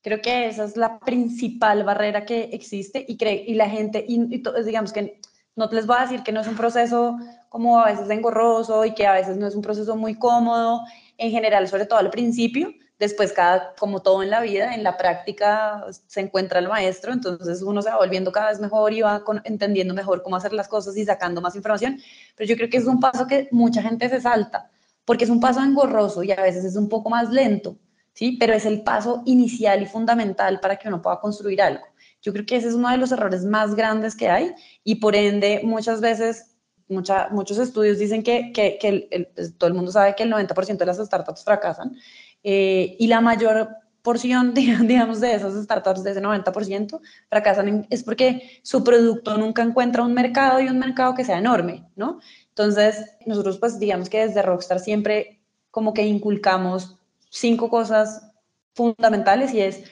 Creo 0.07 0.23
que 0.23 0.47
esa 0.47 0.63
es 0.63 0.77
la 0.77 1.01
principal 1.01 1.83
barrera 1.83 2.25
que 2.25 2.51
existe 2.53 3.05
y, 3.09 3.17
cree, 3.17 3.43
y 3.45 3.55
la 3.55 3.69
gente, 3.69 4.05
y, 4.07 4.41
digamos 4.65 4.93
que 4.93 5.21
no 5.57 5.67
les 5.73 5.85
voy 5.85 5.97
a 5.99 6.03
decir 6.03 6.23
que 6.23 6.31
no 6.31 6.43
es 6.43 6.47
un 6.47 6.55
proceso 6.55 7.19
como 7.49 7.81
a 7.81 7.87
veces 7.87 8.09
engorroso 8.11 8.85
y 8.85 8.95
que 8.95 9.05
a 9.05 9.15
veces 9.15 9.37
no 9.37 9.49
es 9.49 9.57
un 9.57 9.63
proceso 9.63 9.97
muy 9.97 10.15
cómodo, 10.15 10.83
en 11.19 11.33
general, 11.33 11.67
sobre 11.67 11.87
todo 11.87 11.99
al 11.99 12.11
principio, 12.11 12.73
Después, 13.01 13.33
cada, 13.33 13.75
como 13.75 14.01
todo 14.01 14.23
en 14.23 14.31
la 14.31 14.41
vida, 14.41 14.77
en 14.77 14.85
la 14.85 14.97
práctica 14.97 15.85
se 16.07 16.21
encuentra 16.21 16.61
el 16.61 16.69
maestro, 16.69 17.13
entonces 17.13 17.61
uno 17.63 17.83
se 17.83 17.91
va 17.91 17.97
volviendo 17.97 18.31
cada 18.31 18.51
vez 18.51 18.61
mejor 18.61 18.93
y 18.93 19.03
va 19.03 19.25
entendiendo 19.43 19.93
mejor 19.93 20.23
cómo 20.23 20.37
hacer 20.37 20.53
las 20.53 20.69
cosas 20.69 20.97
y 20.97 21.05
sacando 21.05 21.41
más 21.41 21.57
información. 21.57 21.99
Pero 22.37 22.49
yo 22.49 22.57
creo 22.57 22.71
que 22.71 22.77
es 22.77 22.87
un 22.87 23.01
paso 23.01 23.27
que 23.27 23.49
mucha 23.51 23.83
gente 23.83 24.09
se 24.09 24.21
salta, 24.21 24.71
porque 25.05 25.25
es 25.25 25.31
un 25.31 25.41
paso 25.41 25.61
engorroso 25.63 26.23
y 26.23 26.31
a 26.31 26.41
veces 26.41 26.65
es 26.65 26.77
un 26.77 26.89
poco 26.89 27.11
más 27.11 27.29
lento, 27.31 27.77
¿sí? 28.17 28.37
Pero 28.41 28.55
es 28.55 28.65
el 28.65 28.83
paso 28.83 29.23
inicial 29.27 29.83
y 29.83 29.87
fundamental 29.87 30.59
para 30.59 30.77
que 30.77 30.89
uno 30.89 31.03
pueda 31.03 31.21
construir 31.21 31.63
algo. 31.63 31.85
Yo 32.23 32.33
creo 32.33 32.47
que 32.47 32.57
ese 32.57 32.69
es 32.69 32.75
uno 32.75 32.91
de 32.91 32.97
los 32.97 33.13
errores 33.13 33.45
más 33.45 33.77
grandes 33.77 34.17
que 34.17 34.29
hay 34.29 34.53
y 34.83 34.97
por 34.97 35.15
ende 35.15 35.61
muchas 35.63 36.01
veces 36.01 36.53
Mucha, 36.89 37.29
muchos 37.31 37.59
estudios 37.59 37.99
dicen 37.99 38.23
que, 38.23 38.53
que, 38.53 39.29
pues, 39.35 39.59
todo 39.59 39.67
el 39.67 39.75
mundo 39.75 39.91
sabe 39.91 40.15
que 40.15 40.23
el 40.23 40.33
90% 40.33 40.77
de 40.77 40.87
las 40.87 40.99
startups 40.99 41.43
fracasan 41.43 41.97
eh, 42.45 42.95
y 43.01 43.09
la 43.09 43.21
mayor 43.21 43.71
porción, 44.03 44.55
digamos, 44.55 45.21
de 45.21 45.35
esas 45.35 45.61
startups, 45.65 46.05
de 46.05 46.13
ese 46.13 46.23
90%, 46.23 47.01
fracasan 47.29 47.89
es 47.91 48.05
porque 48.05 48.61
su 48.63 48.85
producto 48.85 49.37
nunca 49.37 49.63
encuentra 49.63 50.05
un 50.05 50.15
mercado 50.15 50.61
y 50.61 50.69
un 50.69 50.79
mercado 50.79 51.17
que 51.17 51.25
sea 51.25 51.39
enorme, 51.39 51.91
¿no? 51.97 52.21
Entonces, 52.51 53.17
nosotros, 53.27 53.59
pues, 53.59 53.81
digamos 53.81 54.09
que 54.09 54.25
desde 54.25 54.43
Rockstar 54.43 54.79
siempre 54.79 55.41
como 55.73 55.93
que 55.93 56.07
inculcamos 56.07 56.96
cinco 57.38 57.69
cosas 57.69 58.33
fundamentales 58.75 59.52
y 59.52 59.61
es, 59.61 59.85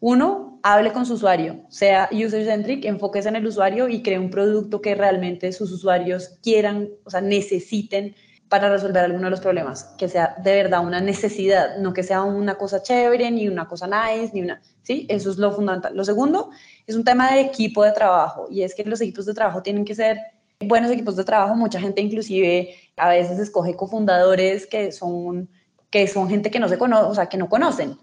uno, 0.00 0.60
hable 0.62 0.92
con 0.92 1.06
su 1.06 1.14
usuario, 1.14 1.64
sea 1.68 2.08
user-centric, 2.12 2.84
enfóquese 2.84 3.28
en 3.28 3.36
el 3.36 3.46
usuario 3.46 3.88
y 3.88 4.02
cree 4.02 4.18
un 4.18 4.30
producto 4.30 4.80
que 4.80 4.94
realmente 4.94 5.52
sus 5.52 5.72
usuarios 5.72 6.38
quieran, 6.42 6.90
o 7.04 7.10
sea, 7.10 7.20
necesiten 7.20 8.14
para 8.48 8.70
resolver 8.70 9.04
alguno 9.04 9.24
de 9.24 9.30
los 9.30 9.40
problemas, 9.40 9.84
que 9.98 10.08
sea 10.08 10.36
de 10.42 10.54
verdad 10.54 10.84
una 10.84 11.00
necesidad, 11.00 11.78
no 11.78 11.92
que 11.92 12.02
sea 12.02 12.22
una 12.22 12.56
cosa 12.56 12.82
chévere, 12.82 13.30
ni 13.30 13.48
una 13.48 13.66
cosa 13.66 13.86
nice, 13.86 14.30
ni 14.34 14.42
una, 14.42 14.62
¿sí? 14.82 15.06
Eso 15.08 15.30
es 15.30 15.38
lo 15.38 15.50
fundamental. 15.52 15.96
Lo 15.96 16.04
segundo 16.04 16.50
es 16.86 16.94
un 16.94 17.04
tema 17.04 17.32
de 17.32 17.40
equipo 17.40 17.82
de 17.82 17.92
trabajo, 17.92 18.46
y 18.50 18.62
es 18.62 18.74
que 18.74 18.84
los 18.84 19.00
equipos 19.00 19.26
de 19.26 19.34
trabajo 19.34 19.62
tienen 19.62 19.84
que 19.84 19.94
ser 19.94 20.18
buenos 20.60 20.90
equipos 20.90 21.16
de 21.16 21.24
trabajo, 21.24 21.54
mucha 21.54 21.80
gente 21.80 22.00
inclusive 22.00 22.74
a 22.96 23.08
veces 23.08 23.38
escoge 23.38 23.74
cofundadores 23.74 24.66
que 24.66 24.92
son, 24.92 25.48
que 25.96 26.06
son 26.08 26.28
gente 26.28 26.50
que 26.50 26.60
no 26.60 26.68
se 26.68 26.76
conoce, 26.76 27.04
o 27.04 27.14
sea, 27.14 27.24
que 27.24 27.38
no 27.38 27.48
conocen, 27.48 27.96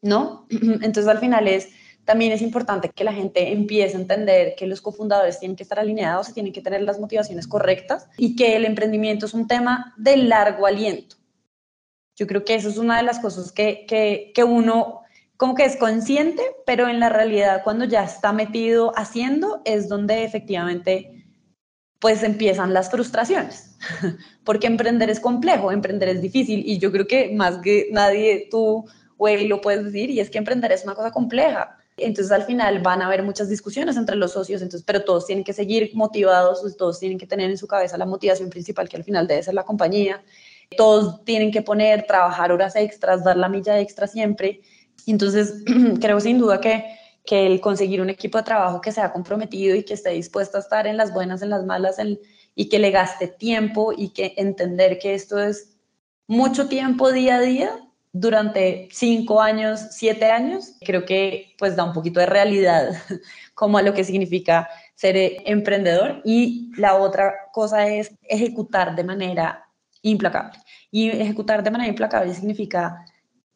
¿no? 0.00 0.46
Entonces 0.50 1.06
al 1.06 1.18
final 1.18 1.46
es 1.48 1.68
también 2.06 2.32
es 2.32 2.40
importante 2.40 2.88
que 2.88 3.04
la 3.04 3.12
gente 3.12 3.52
empiece 3.52 3.94
a 3.94 4.00
entender 4.00 4.54
que 4.56 4.66
los 4.66 4.80
cofundadores 4.80 5.38
tienen 5.38 5.54
que 5.54 5.62
estar 5.62 5.78
alineados 5.78 6.30
y 6.30 6.32
tienen 6.32 6.54
que 6.54 6.62
tener 6.62 6.80
las 6.80 6.98
motivaciones 6.98 7.46
correctas 7.46 8.08
y 8.16 8.36
que 8.36 8.56
el 8.56 8.64
emprendimiento 8.64 9.26
es 9.26 9.34
un 9.34 9.46
tema 9.46 9.92
de 9.98 10.16
largo 10.16 10.66
aliento. 10.66 11.16
Yo 12.16 12.26
creo 12.26 12.42
que 12.42 12.54
eso 12.54 12.70
es 12.70 12.78
una 12.78 12.96
de 12.96 13.02
las 13.02 13.18
cosas 13.18 13.52
que, 13.52 13.84
que, 13.86 14.32
que 14.34 14.42
uno 14.42 15.02
como 15.36 15.54
que 15.54 15.66
es 15.66 15.76
consciente, 15.76 16.42
pero 16.64 16.88
en 16.88 17.00
la 17.00 17.10
realidad 17.10 17.60
cuando 17.64 17.84
ya 17.84 18.02
está 18.02 18.32
metido 18.32 18.94
haciendo 18.96 19.60
es 19.66 19.90
donde 19.90 20.24
efectivamente 20.24 21.19
pues 22.00 22.22
empiezan 22.22 22.72
las 22.72 22.90
frustraciones, 22.90 23.76
porque 24.44 24.66
emprender 24.66 25.10
es 25.10 25.20
complejo, 25.20 25.70
emprender 25.70 26.08
es 26.08 26.22
difícil 26.22 26.62
y 26.66 26.78
yo 26.78 26.90
creo 26.90 27.06
que 27.06 27.30
más 27.32 27.58
que 27.58 27.88
nadie 27.92 28.48
tú, 28.50 28.86
güey, 29.18 29.46
lo 29.46 29.60
puedes 29.60 29.84
decir 29.84 30.10
y 30.10 30.18
es 30.18 30.30
que 30.30 30.38
emprender 30.38 30.72
es 30.72 30.82
una 30.84 30.94
cosa 30.94 31.10
compleja. 31.10 31.76
Entonces 31.98 32.32
al 32.32 32.44
final 32.44 32.80
van 32.80 33.02
a 33.02 33.06
haber 33.06 33.22
muchas 33.22 33.50
discusiones 33.50 33.98
entre 33.98 34.16
los 34.16 34.32
socios, 34.32 34.62
entonces, 34.62 34.84
pero 34.86 35.04
todos 35.04 35.26
tienen 35.26 35.44
que 35.44 35.52
seguir 35.52 35.90
motivados, 35.94 36.76
todos 36.78 36.98
tienen 36.98 37.18
que 37.18 37.26
tener 37.26 37.50
en 37.50 37.58
su 37.58 37.66
cabeza 37.66 37.98
la 37.98 38.06
motivación 38.06 38.48
principal 38.48 38.88
que 38.88 38.96
al 38.96 39.04
final 39.04 39.26
debe 39.26 39.42
ser 39.42 39.52
la 39.52 39.64
compañía. 39.64 40.22
Todos 40.76 41.22
tienen 41.24 41.50
que 41.50 41.62
poner, 41.62 42.06
trabajar 42.06 42.52
horas 42.52 42.76
extras, 42.76 43.24
dar 43.24 43.36
la 43.36 43.48
milla 43.50 43.78
extra 43.80 44.06
siempre. 44.06 44.62
Entonces 45.06 45.62
creo 46.00 46.20
sin 46.20 46.38
duda 46.38 46.60
que, 46.62 46.84
que 47.24 47.46
el 47.46 47.60
conseguir 47.60 48.00
un 48.00 48.10
equipo 48.10 48.38
de 48.38 48.44
trabajo 48.44 48.80
que 48.80 48.92
sea 48.92 49.12
comprometido 49.12 49.76
y 49.76 49.84
que 49.84 49.94
esté 49.94 50.10
dispuesto 50.10 50.56
a 50.56 50.60
estar 50.60 50.86
en 50.86 50.96
las 50.96 51.12
buenas, 51.12 51.42
en 51.42 51.50
las 51.50 51.64
malas, 51.64 51.96
y 52.54 52.68
que 52.68 52.78
le 52.78 52.90
gaste 52.90 53.28
tiempo 53.28 53.92
y 53.96 54.10
que 54.10 54.34
entender 54.36 54.98
que 54.98 55.14
esto 55.14 55.38
es 55.38 55.76
mucho 56.26 56.68
tiempo 56.68 57.12
día 57.12 57.36
a 57.36 57.40
día 57.40 57.78
durante 58.12 58.88
cinco 58.90 59.40
años, 59.40 59.80
siete 59.90 60.26
años, 60.26 60.74
creo 60.80 61.04
que 61.04 61.54
pues 61.58 61.76
da 61.76 61.84
un 61.84 61.92
poquito 61.92 62.18
de 62.20 62.26
realidad 62.26 62.90
como 63.54 63.78
a 63.78 63.82
lo 63.82 63.94
que 63.94 64.04
significa 64.04 64.68
ser 64.94 65.16
emprendedor. 65.44 66.20
Y 66.24 66.72
la 66.76 66.96
otra 66.96 67.32
cosa 67.52 67.86
es 67.86 68.12
ejecutar 68.22 68.96
de 68.96 69.04
manera 69.04 69.64
implacable. 70.02 70.58
Y 70.90 71.10
ejecutar 71.10 71.62
de 71.62 71.70
manera 71.70 71.88
implacable 71.88 72.34
significa 72.34 73.04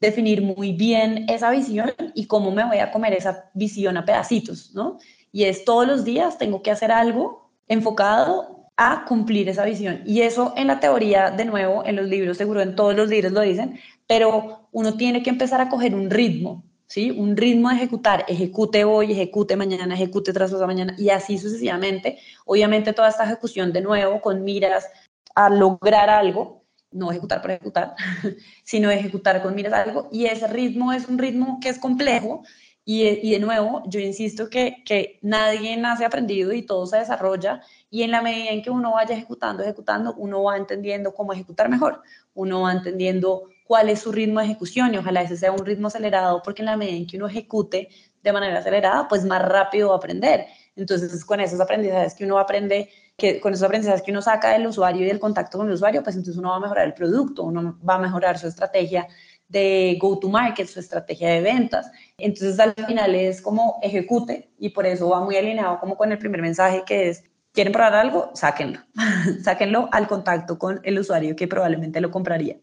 definir 0.00 0.42
muy 0.42 0.72
bien 0.72 1.26
esa 1.28 1.50
visión 1.50 1.92
y 2.14 2.26
cómo 2.26 2.50
me 2.50 2.64
voy 2.64 2.78
a 2.78 2.90
comer 2.90 3.14
esa 3.14 3.50
visión 3.54 3.96
a 3.96 4.04
pedacitos, 4.04 4.74
¿no? 4.74 4.98
Y 5.32 5.44
es 5.44 5.64
todos 5.64 5.86
los 5.86 6.04
días 6.04 6.38
tengo 6.38 6.62
que 6.62 6.70
hacer 6.70 6.92
algo 6.92 7.50
enfocado 7.68 8.70
a 8.76 9.04
cumplir 9.04 9.48
esa 9.48 9.64
visión. 9.64 10.02
Y 10.04 10.22
eso 10.22 10.52
en 10.56 10.66
la 10.66 10.80
teoría, 10.80 11.30
de 11.30 11.44
nuevo, 11.44 11.84
en 11.86 11.96
los 11.96 12.06
libros, 12.06 12.36
seguro 12.36 12.60
en 12.60 12.74
todos 12.74 12.94
los 12.94 13.08
libros 13.08 13.32
lo 13.32 13.40
dicen, 13.40 13.80
pero 14.06 14.68
uno 14.72 14.96
tiene 14.96 15.22
que 15.22 15.30
empezar 15.30 15.60
a 15.60 15.68
coger 15.68 15.94
un 15.94 16.10
ritmo, 16.10 16.64
¿sí? 16.86 17.10
Un 17.10 17.36
ritmo 17.36 17.68
de 17.70 17.76
ejecutar, 17.76 18.24
ejecute 18.28 18.84
hoy, 18.84 19.12
ejecute 19.12 19.56
mañana, 19.56 19.94
ejecute 19.94 20.32
tras 20.32 20.52
mañana 20.52 20.94
y 20.98 21.10
así 21.10 21.38
sucesivamente. 21.38 22.18
Obviamente 22.44 22.92
toda 22.92 23.08
esta 23.08 23.24
ejecución 23.24 23.72
de 23.72 23.80
nuevo 23.80 24.20
con 24.20 24.42
miras 24.44 24.88
a 25.34 25.50
lograr 25.50 26.10
algo, 26.10 26.63
no 26.94 27.10
ejecutar 27.10 27.42
por 27.42 27.50
ejecutar, 27.50 27.94
sino 28.64 28.90
ejecutar 28.90 29.42
con 29.42 29.54
miras 29.54 29.74
algo. 29.74 30.08
Y 30.10 30.26
ese 30.26 30.46
ritmo 30.46 30.92
es 30.92 31.08
un 31.08 31.18
ritmo 31.18 31.58
que 31.60 31.68
es 31.68 31.78
complejo. 31.78 32.42
Y, 32.86 33.02
y, 33.06 33.32
de 33.32 33.40
nuevo, 33.40 33.82
yo 33.86 33.98
insisto 33.98 34.50
que, 34.50 34.82
que 34.84 35.18
nadie 35.22 35.76
nace 35.76 36.04
aprendido 36.04 36.52
y 36.52 36.62
todo 36.62 36.86
se 36.86 36.98
desarrolla. 36.98 37.62
Y 37.90 38.02
en 38.02 38.10
la 38.10 38.22
medida 38.22 38.50
en 38.50 38.62
que 38.62 38.70
uno 38.70 38.92
vaya 38.92 39.14
ejecutando, 39.14 39.62
ejecutando, 39.62 40.14
uno 40.16 40.42
va 40.42 40.56
entendiendo 40.56 41.14
cómo 41.14 41.32
ejecutar 41.32 41.68
mejor, 41.68 42.02
uno 42.34 42.62
va 42.62 42.72
entendiendo 42.72 43.48
cuál 43.64 43.88
es 43.88 44.00
su 44.00 44.12
ritmo 44.12 44.40
de 44.40 44.46
ejecución 44.46 44.94
y 44.94 44.98
ojalá 44.98 45.22
ese 45.22 45.36
sea 45.36 45.50
un 45.50 45.64
ritmo 45.64 45.88
acelerado 45.88 46.42
porque 46.42 46.62
en 46.62 46.66
la 46.66 46.76
medida 46.76 46.96
en 46.96 47.06
que 47.06 47.16
uno 47.16 47.26
ejecute 47.26 47.88
de 48.22 48.32
manera 48.32 48.58
acelerada, 48.58 49.08
pues 49.08 49.24
más 49.24 49.42
rápido 49.42 49.88
va 49.88 49.94
a 49.94 49.98
aprender. 49.98 50.46
Entonces, 50.76 51.24
con 51.24 51.40
esos 51.40 51.60
aprendizajes 51.60 52.14
que 52.14 52.24
uno 52.24 52.38
aprende, 52.38 52.90
que, 53.16 53.40
con 53.40 53.52
esos 53.52 53.64
aprendizajes 53.64 54.02
que 54.02 54.10
uno 54.10 54.22
saca 54.22 54.50
del 54.50 54.66
usuario 54.66 55.02
y 55.02 55.08
del 55.08 55.20
contacto 55.20 55.58
con 55.58 55.68
el 55.68 55.74
usuario, 55.74 56.02
pues 56.02 56.16
entonces 56.16 56.38
uno 56.38 56.50
va 56.50 56.56
a 56.56 56.60
mejorar 56.60 56.86
el 56.86 56.94
producto, 56.94 57.44
uno 57.44 57.78
va 57.88 57.94
a 57.96 57.98
mejorar 57.98 58.38
su 58.38 58.46
estrategia 58.46 59.06
de 59.48 59.96
go-to-market, 60.00 60.66
su 60.66 60.80
estrategia 60.80 61.30
de 61.30 61.42
ventas. 61.42 61.90
Entonces 62.18 62.58
al 62.58 62.74
final 62.74 63.14
es 63.14 63.40
como 63.40 63.78
ejecute 63.82 64.50
y 64.58 64.70
por 64.70 64.86
eso 64.86 65.08
va 65.08 65.24
muy 65.24 65.36
alineado 65.36 65.78
como 65.78 65.96
con 65.96 66.10
el 66.12 66.18
primer 66.18 66.42
mensaje 66.42 66.82
que 66.86 67.08
es, 67.08 67.24
¿quieren 67.52 67.72
probar 67.72 67.94
algo? 67.94 68.30
Sáquenlo, 68.34 68.80
sáquenlo 69.42 69.88
al 69.92 70.08
contacto 70.08 70.58
con 70.58 70.80
el 70.82 70.98
usuario 70.98 71.36
que 71.36 71.46
probablemente 71.46 72.00
lo 72.00 72.10
compraría. 72.10 72.56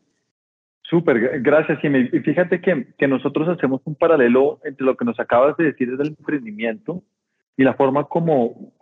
Súper, 0.84 1.40
gracias. 1.42 1.80
Y 1.84 2.20
fíjate 2.20 2.60
que, 2.60 2.94
que, 2.98 3.08
nosotros 3.08 3.48
hacemos 3.48 3.80
un 3.86 3.96
paralelo 3.96 4.60
entre 4.66 4.86
lo 4.86 4.98
que 4.98 5.06
nos 5.06 5.18
acabas 5.22 5.56
de 5.56 5.64
decir 5.64 5.96
del 5.96 6.10
emprendimiento 6.10 7.02
y 7.56 7.64
la 7.64 7.76
forma 7.76 8.04
como 8.10 8.74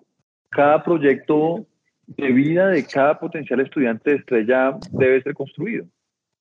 cada 0.49 0.83
proyecto 0.83 1.65
de 2.07 2.31
vida 2.31 2.69
de 2.69 2.85
cada 2.85 3.19
potencial 3.19 3.59
estudiante 3.59 4.09
de 4.09 4.15
estrella 4.17 4.75
debe 4.91 5.21
ser 5.21 5.33
construido. 5.33 5.85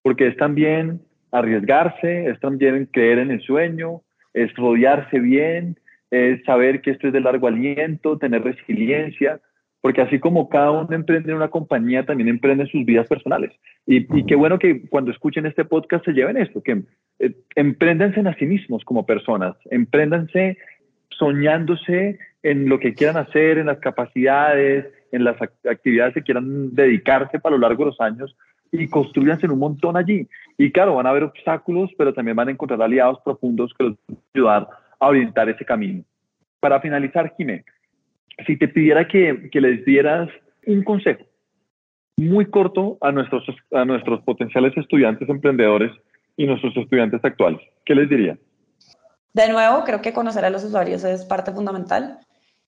Porque 0.02 0.28
es 0.28 0.36
también 0.36 1.00
arriesgarse, 1.30 2.30
es 2.30 2.40
también 2.40 2.86
creer 2.86 3.18
en 3.18 3.30
el 3.30 3.42
sueño, 3.42 4.02
es 4.32 4.54
rodearse 4.54 5.18
bien, 5.18 5.78
es 6.10 6.42
saber 6.44 6.80
que 6.80 6.92
esto 6.92 7.08
es 7.08 7.12
de 7.12 7.20
largo 7.20 7.48
aliento, 7.48 8.16
tener 8.18 8.42
resiliencia, 8.42 9.40
porque 9.80 10.00
así 10.00 10.18
como 10.18 10.48
cada 10.48 10.70
uno 10.70 10.88
emprende 10.90 11.30
en 11.30 11.36
una 11.36 11.48
compañía, 11.48 12.04
también 12.04 12.28
emprende 12.28 12.66
sus 12.66 12.84
vidas 12.84 13.06
personales. 13.06 13.52
Y, 13.86 14.24
qué 14.26 14.34
bueno 14.34 14.58
que 14.58 14.88
cuando 14.88 15.10
escuchen 15.10 15.46
este 15.46 15.64
podcast 15.64 16.04
se 16.04 16.12
lleven 16.12 16.36
esto, 16.36 16.62
que 16.62 16.82
eh, 17.20 17.34
empréndanse 17.54 18.20
en 18.20 18.34
sí 18.38 18.46
mismos 18.46 18.84
como 18.84 19.06
personas, 19.06 19.56
empréndanse 19.70 20.58
soñándose 21.10 22.18
en 22.42 22.68
lo 22.68 22.78
que 22.78 22.94
quieran 22.94 23.16
hacer, 23.16 23.58
en 23.58 23.66
las 23.66 23.78
capacidades, 23.78 24.86
en 25.12 25.24
las 25.24 25.36
actividades 25.40 26.14
que 26.14 26.22
quieran 26.22 26.74
dedicarse 26.74 27.38
para 27.38 27.56
lo 27.56 27.60
largo 27.60 27.84
de 27.84 27.90
los 27.90 28.00
años 28.00 28.36
y 28.70 28.88
construyanse 28.88 29.46
en 29.46 29.52
un 29.52 29.58
montón 29.58 29.96
allí. 29.96 30.28
Y 30.56 30.70
claro, 30.70 30.94
van 30.94 31.06
a 31.06 31.10
haber 31.10 31.24
obstáculos, 31.24 31.90
pero 31.96 32.12
también 32.12 32.36
van 32.36 32.48
a 32.48 32.52
encontrar 32.52 32.82
aliados 32.82 33.18
profundos 33.24 33.72
que 33.76 33.84
los 33.84 33.96
a 34.08 34.14
ayudar 34.34 34.68
a 35.00 35.08
orientar 35.08 35.48
ese 35.48 35.64
camino. 35.64 36.04
Para 36.60 36.80
finalizar, 36.80 37.32
Jimé, 37.36 37.64
si 38.46 38.56
te 38.56 38.68
pidiera 38.68 39.06
que, 39.06 39.48
que 39.50 39.60
les 39.60 39.84
dieras 39.84 40.28
un 40.66 40.82
consejo 40.82 41.24
muy 42.16 42.46
corto 42.46 42.98
a 43.00 43.12
nuestros, 43.12 43.44
a 43.72 43.84
nuestros 43.84 44.20
potenciales 44.22 44.76
estudiantes 44.76 45.28
emprendedores 45.28 45.92
y 46.36 46.46
nuestros 46.46 46.76
estudiantes 46.76 47.24
actuales, 47.24 47.60
¿qué 47.84 47.94
les 47.94 48.08
diría? 48.08 48.36
De 49.32 49.48
nuevo, 49.52 49.84
creo 49.84 50.02
que 50.02 50.12
conocer 50.12 50.44
a 50.44 50.50
los 50.50 50.64
usuarios 50.64 51.04
es 51.04 51.24
parte 51.24 51.52
fundamental 51.52 52.18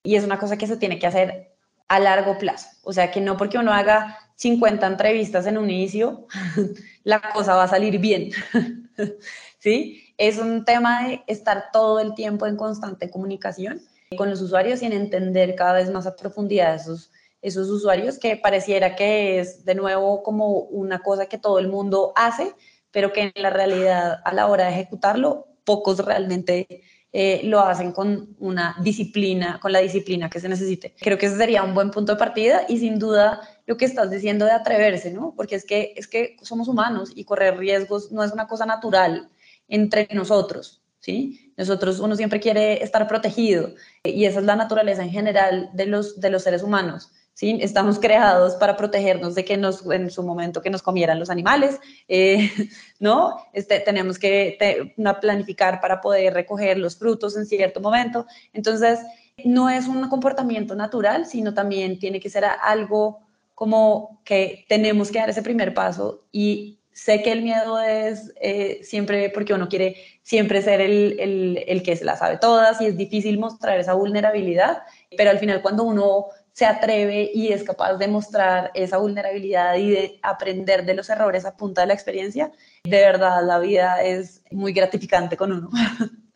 y 0.02 0.16
es 0.16 0.24
una 0.24 0.38
cosa 0.38 0.56
que 0.56 0.66
se 0.66 0.76
tiene 0.76 0.98
que 0.98 1.06
hacer 1.06 1.56
a 1.88 1.98
largo 1.98 2.38
plazo. 2.38 2.68
O 2.82 2.92
sea, 2.92 3.10
que 3.10 3.20
no 3.20 3.36
porque 3.36 3.58
uno 3.58 3.72
haga 3.72 4.18
50 4.36 4.86
entrevistas 4.86 5.46
en 5.46 5.58
un 5.58 5.68
inicio, 5.68 6.26
la 7.04 7.20
cosa 7.32 7.54
va 7.54 7.64
a 7.64 7.68
salir 7.68 7.98
bien. 7.98 8.30
¿Sí? 9.58 10.14
Es 10.16 10.38
un 10.38 10.64
tema 10.64 11.06
de 11.06 11.22
estar 11.26 11.70
todo 11.72 12.00
el 12.00 12.14
tiempo 12.14 12.46
en 12.46 12.56
constante 12.56 13.10
comunicación 13.10 13.82
con 14.16 14.30
los 14.30 14.40
usuarios 14.40 14.82
y 14.82 14.86
en 14.86 14.92
entender 14.92 15.54
cada 15.54 15.74
vez 15.74 15.90
más 15.90 16.06
a 16.06 16.16
profundidad 16.16 16.74
esos, 16.74 17.10
esos 17.42 17.68
usuarios 17.68 18.18
que 18.18 18.36
pareciera 18.36 18.96
que 18.96 19.38
es 19.38 19.64
de 19.64 19.74
nuevo 19.74 20.22
como 20.22 20.48
una 20.48 21.00
cosa 21.00 21.26
que 21.26 21.38
todo 21.38 21.58
el 21.58 21.68
mundo 21.68 22.12
hace, 22.16 22.54
pero 22.90 23.12
que 23.12 23.32
en 23.34 23.42
la 23.42 23.50
realidad 23.50 24.20
a 24.24 24.32
la 24.32 24.46
hora 24.46 24.66
de 24.66 24.72
ejecutarlo, 24.72 25.46
pocos 25.64 26.04
realmente 26.04 26.82
eh, 27.12 27.40
lo 27.44 27.60
hacen 27.60 27.90
con 27.90 28.36
una 28.38 28.76
disciplina, 28.82 29.58
con 29.60 29.72
la 29.72 29.80
disciplina 29.80 30.30
que 30.30 30.38
se 30.38 30.48
necesite. 30.48 30.94
Creo 31.00 31.18
que 31.18 31.26
ese 31.26 31.36
sería 31.36 31.64
un 31.64 31.74
buen 31.74 31.90
punto 31.90 32.12
de 32.12 32.18
partida 32.18 32.66
y 32.68 32.78
sin 32.78 33.00
duda 33.00 33.40
lo 33.66 33.76
que 33.76 33.84
estás 33.84 34.10
diciendo 34.10 34.44
de 34.44 34.52
atreverse, 34.52 35.10
¿no? 35.10 35.34
Porque 35.36 35.56
es 35.56 35.64
que, 35.64 35.92
es 35.96 36.06
que 36.06 36.36
somos 36.42 36.68
humanos 36.68 37.10
y 37.14 37.24
correr 37.24 37.56
riesgos 37.56 38.12
no 38.12 38.22
es 38.22 38.32
una 38.32 38.46
cosa 38.46 38.64
natural 38.64 39.28
entre 39.68 40.08
nosotros, 40.12 40.82
¿sí? 41.00 41.52
Nosotros, 41.56 41.98
uno 41.98 42.14
siempre 42.14 42.40
quiere 42.40 42.82
estar 42.82 43.06
protegido 43.08 43.74
y 44.04 44.24
esa 44.24 44.38
es 44.38 44.46
la 44.46 44.56
naturaleza 44.56 45.02
en 45.02 45.10
general 45.10 45.70
de 45.72 45.86
los, 45.86 46.20
de 46.20 46.30
los 46.30 46.42
seres 46.44 46.62
humanos. 46.62 47.10
¿Sí? 47.34 47.58
Estamos 47.60 47.98
creados 47.98 48.54
para 48.56 48.76
protegernos 48.76 49.34
de 49.34 49.44
que 49.44 49.56
nos, 49.56 49.84
en 49.90 50.10
su 50.10 50.22
momento 50.22 50.62
que 50.62 50.70
nos 50.70 50.82
comieran 50.82 51.18
los 51.18 51.30
animales, 51.30 51.78
eh, 52.08 52.50
¿no? 52.98 53.36
Este, 53.52 53.80
tenemos 53.80 54.18
que 54.18 54.94
planificar 55.20 55.80
para 55.80 56.00
poder 56.00 56.34
recoger 56.34 56.78
los 56.78 56.96
frutos 56.96 57.36
en 57.36 57.46
cierto 57.46 57.80
momento. 57.80 58.26
Entonces, 58.52 59.00
no 59.44 59.70
es 59.70 59.86
un 59.86 60.08
comportamiento 60.08 60.74
natural, 60.74 61.26
sino 61.26 61.54
también 61.54 61.98
tiene 61.98 62.20
que 62.20 62.30
ser 62.30 62.44
algo 62.44 63.20
como 63.54 64.22
que 64.24 64.64
tenemos 64.68 65.10
que 65.10 65.18
dar 65.18 65.30
ese 65.30 65.42
primer 65.42 65.74
paso 65.74 66.24
y 66.32 66.78
sé 66.92 67.22
que 67.22 67.32
el 67.32 67.42
miedo 67.42 67.80
es 67.80 68.32
eh, 68.40 68.80
siempre 68.82 69.30
porque 69.30 69.54
uno 69.54 69.68
quiere 69.68 69.96
siempre 70.22 70.62
ser 70.62 70.80
el, 70.80 71.16
el, 71.20 71.64
el 71.66 71.82
que 71.82 71.96
se 71.96 72.04
la 72.04 72.16
sabe 72.16 72.38
todas 72.38 72.80
y 72.80 72.86
es 72.86 72.96
difícil 72.96 73.38
mostrar 73.38 73.78
esa 73.78 73.94
vulnerabilidad, 73.94 74.82
pero 75.16 75.30
al 75.30 75.38
final 75.38 75.62
cuando 75.62 75.84
uno 75.84 76.26
se 76.52 76.66
atreve 76.66 77.30
y 77.32 77.48
es 77.48 77.62
capaz 77.62 77.96
de 77.96 78.08
mostrar 78.08 78.70
esa 78.74 78.98
vulnerabilidad 78.98 79.76
y 79.76 79.90
de 79.90 80.18
aprender 80.22 80.84
de 80.84 80.94
los 80.94 81.08
errores 81.10 81.46
a 81.46 81.56
punta 81.56 81.82
de 81.82 81.88
la 81.88 81.94
experiencia, 81.94 82.50
de 82.84 82.98
verdad 82.98 83.46
la 83.46 83.58
vida 83.58 84.02
es 84.02 84.44
muy 84.50 84.72
gratificante 84.72 85.36
con 85.36 85.52
uno. 85.52 85.70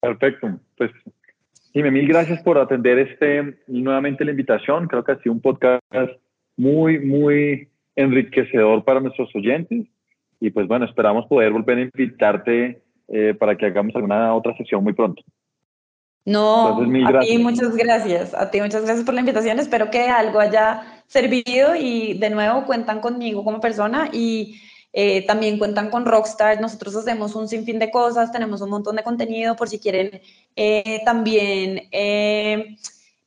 Perfecto. 0.00 0.60
Pues, 0.76 0.90
dime, 1.74 1.90
mil 1.90 2.06
gracias 2.06 2.42
por 2.42 2.58
atender 2.58 2.98
este 2.98 3.58
nuevamente 3.66 4.24
la 4.24 4.30
invitación. 4.30 4.86
Creo 4.86 5.04
que 5.04 5.12
ha 5.12 5.18
sido 5.18 5.32
un 5.32 5.40
podcast 5.40 5.82
muy, 6.56 6.98
muy 6.98 7.68
enriquecedor 7.96 8.84
para 8.84 9.00
nuestros 9.00 9.34
oyentes. 9.34 9.86
Y 10.40 10.50
pues 10.50 10.68
bueno, 10.68 10.84
esperamos 10.84 11.26
poder 11.26 11.52
volver 11.52 11.78
a 11.78 11.82
invitarte 11.82 12.82
eh, 13.08 13.34
para 13.34 13.56
que 13.56 13.66
hagamos 13.66 13.94
alguna 13.96 14.34
otra 14.34 14.56
sesión 14.56 14.84
muy 14.84 14.92
pronto. 14.92 15.22
No, 16.28 16.78
a 17.06 17.20
ti 17.20 17.38
muchas 17.38 17.74
gracias, 17.74 18.34
a 18.34 18.50
ti 18.50 18.60
muchas 18.60 18.82
gracias 18.82 19.06
por 19.06 19.14
la 19.14 19.20
invitación, 19.20 19.58
espero 19.58 19.90
que 19.90 20.10
algo 20.10 20.40
haya 20.40 21.02
servido 21.06 21.74
y 21.74 22.18
de 22.18 22.28
nuevo 22.28 22.66
cuentan 22.66 23.00
conmigo 23.00 23.42
como 23.44 23.60
persona 23.60 24.10
y 24.12 24.60
eh, 24.92 25.24
también 25.26 25.58
cuentan 25.58 25.88
con 25.88 26.04
Rockstar, 26.04 26.60
nosotros 26.60 26.94
hacemos 26.96 27.34
un 27.34 27.48
sinfín 27.48 27.78
de 27.78 27.90
cosas, 27.90 28.30
tenemos 28.30 28.60
un 28.60 28.68
montón 28.68 28.96
de 28.96 29.04
contenido 29.04 29.56
por 29.56 29.70
si 29.70 29.78
quieren 29.78 30.20
eh, 30.54 31.00
también 31.02 31.88
eh, 31.92 32.76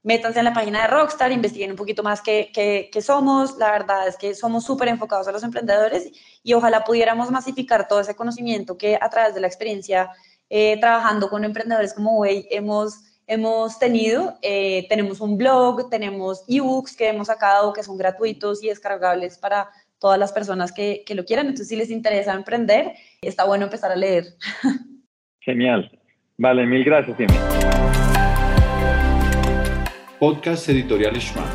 métanse 0.04 0.38
en 0.38 0.46
la 0.46 0.54
página 0.54 0.84
de 0.84 0.88
Rockstar, 0.90 1.32
investiguen 1.32 1.72
un 1.72 1.78
poquito 1.78 2.04
más 2.04 2.22
qué, 2.22 2.52
qué 2.54 3.02
somos, 3.02 3.58
la 3.58 3.72
verdad 3.72 4.08
es 4.08 4.16
que 4.16 4.36
somos 4.36 4.64
súper 4.64 4.90
enfocados 4.90 5.28
a 5.28 5.32
los 5.32 5.42
emprendedores 5.42 6.12
y 6.44 6.54
ojalá 6.54 6.84
pudiéramos 6.84 7.32
masificar 7.32 7.88
todo 7.88 8.00
ese 8.00 8.16
conocimiento 8.16 8.78
que 8.78 8.96
a 9.02 9.10
través 9.10 9.34
de 9.34 9.42
la 9.42 9.48
experiencia 9.48 10.12
eh, 10.54 10.78
trabajando 10.82 11.30
con 11.30 11.46
emprendedores 11.46 11.94
como 11.94 12.20
Way 12.20 12.46
hemos, 12.52 13.22
hemos 13.26 13.80
tenido. 13.80 14.38
Eh, 14.42 14.86
tenemos 14.90 15.22
un 15.22 15.38
blog, 15.38 15.90
tenemos 15.90 16.44
ebooks 16.46 16.98
que 16.98 17.08
hemos 17.08 17.28
sacado 17.28 17.72
que 17.72 17.84
son 17.84 17.96
gratuitos 17.98 18.62
y 18.62 18.68
descargables 18.68 19.38
para 19.38 19.70
todas 19.98 20.20
las 20.20 20.34
personas 20.34 20.74
que, 20.74 21.04
que 21.06 21.16
lo 21.16 21.24
quieran. 21.24 21.46
Entonces, 21.46 21.70
si 21.70 21.78
les 21.78 21.90
interesa 21.90 22.34
emprender, 22.34 22.92
está 23.22 23.46
bueno 23.46 23.64
empezar 23.64 23.94
a 23.94 23.96
leer. 23.96 24.26
Genial. 25.40 25.90
Vale, 26.38 26.66
mil 26.66 26.84
gracias, 26.84 27.16
Podcast 30.20 30.68
Editorial 30.68 31.16
Shma. 31.16 31.46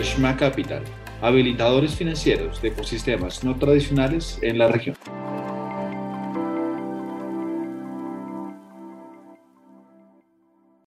Shma 0.00 0.36
Capital 0.36 0.84
habilitadores 1.20 1.94
financieros 1.94 2.60
de 2.62 2.68
ecosistemas 2.68 3.44
no 3.44 3.56
tradicionales 3.56 4.38
en 4.42 4.58
la 4.58 4.68
región. 4.68 4.96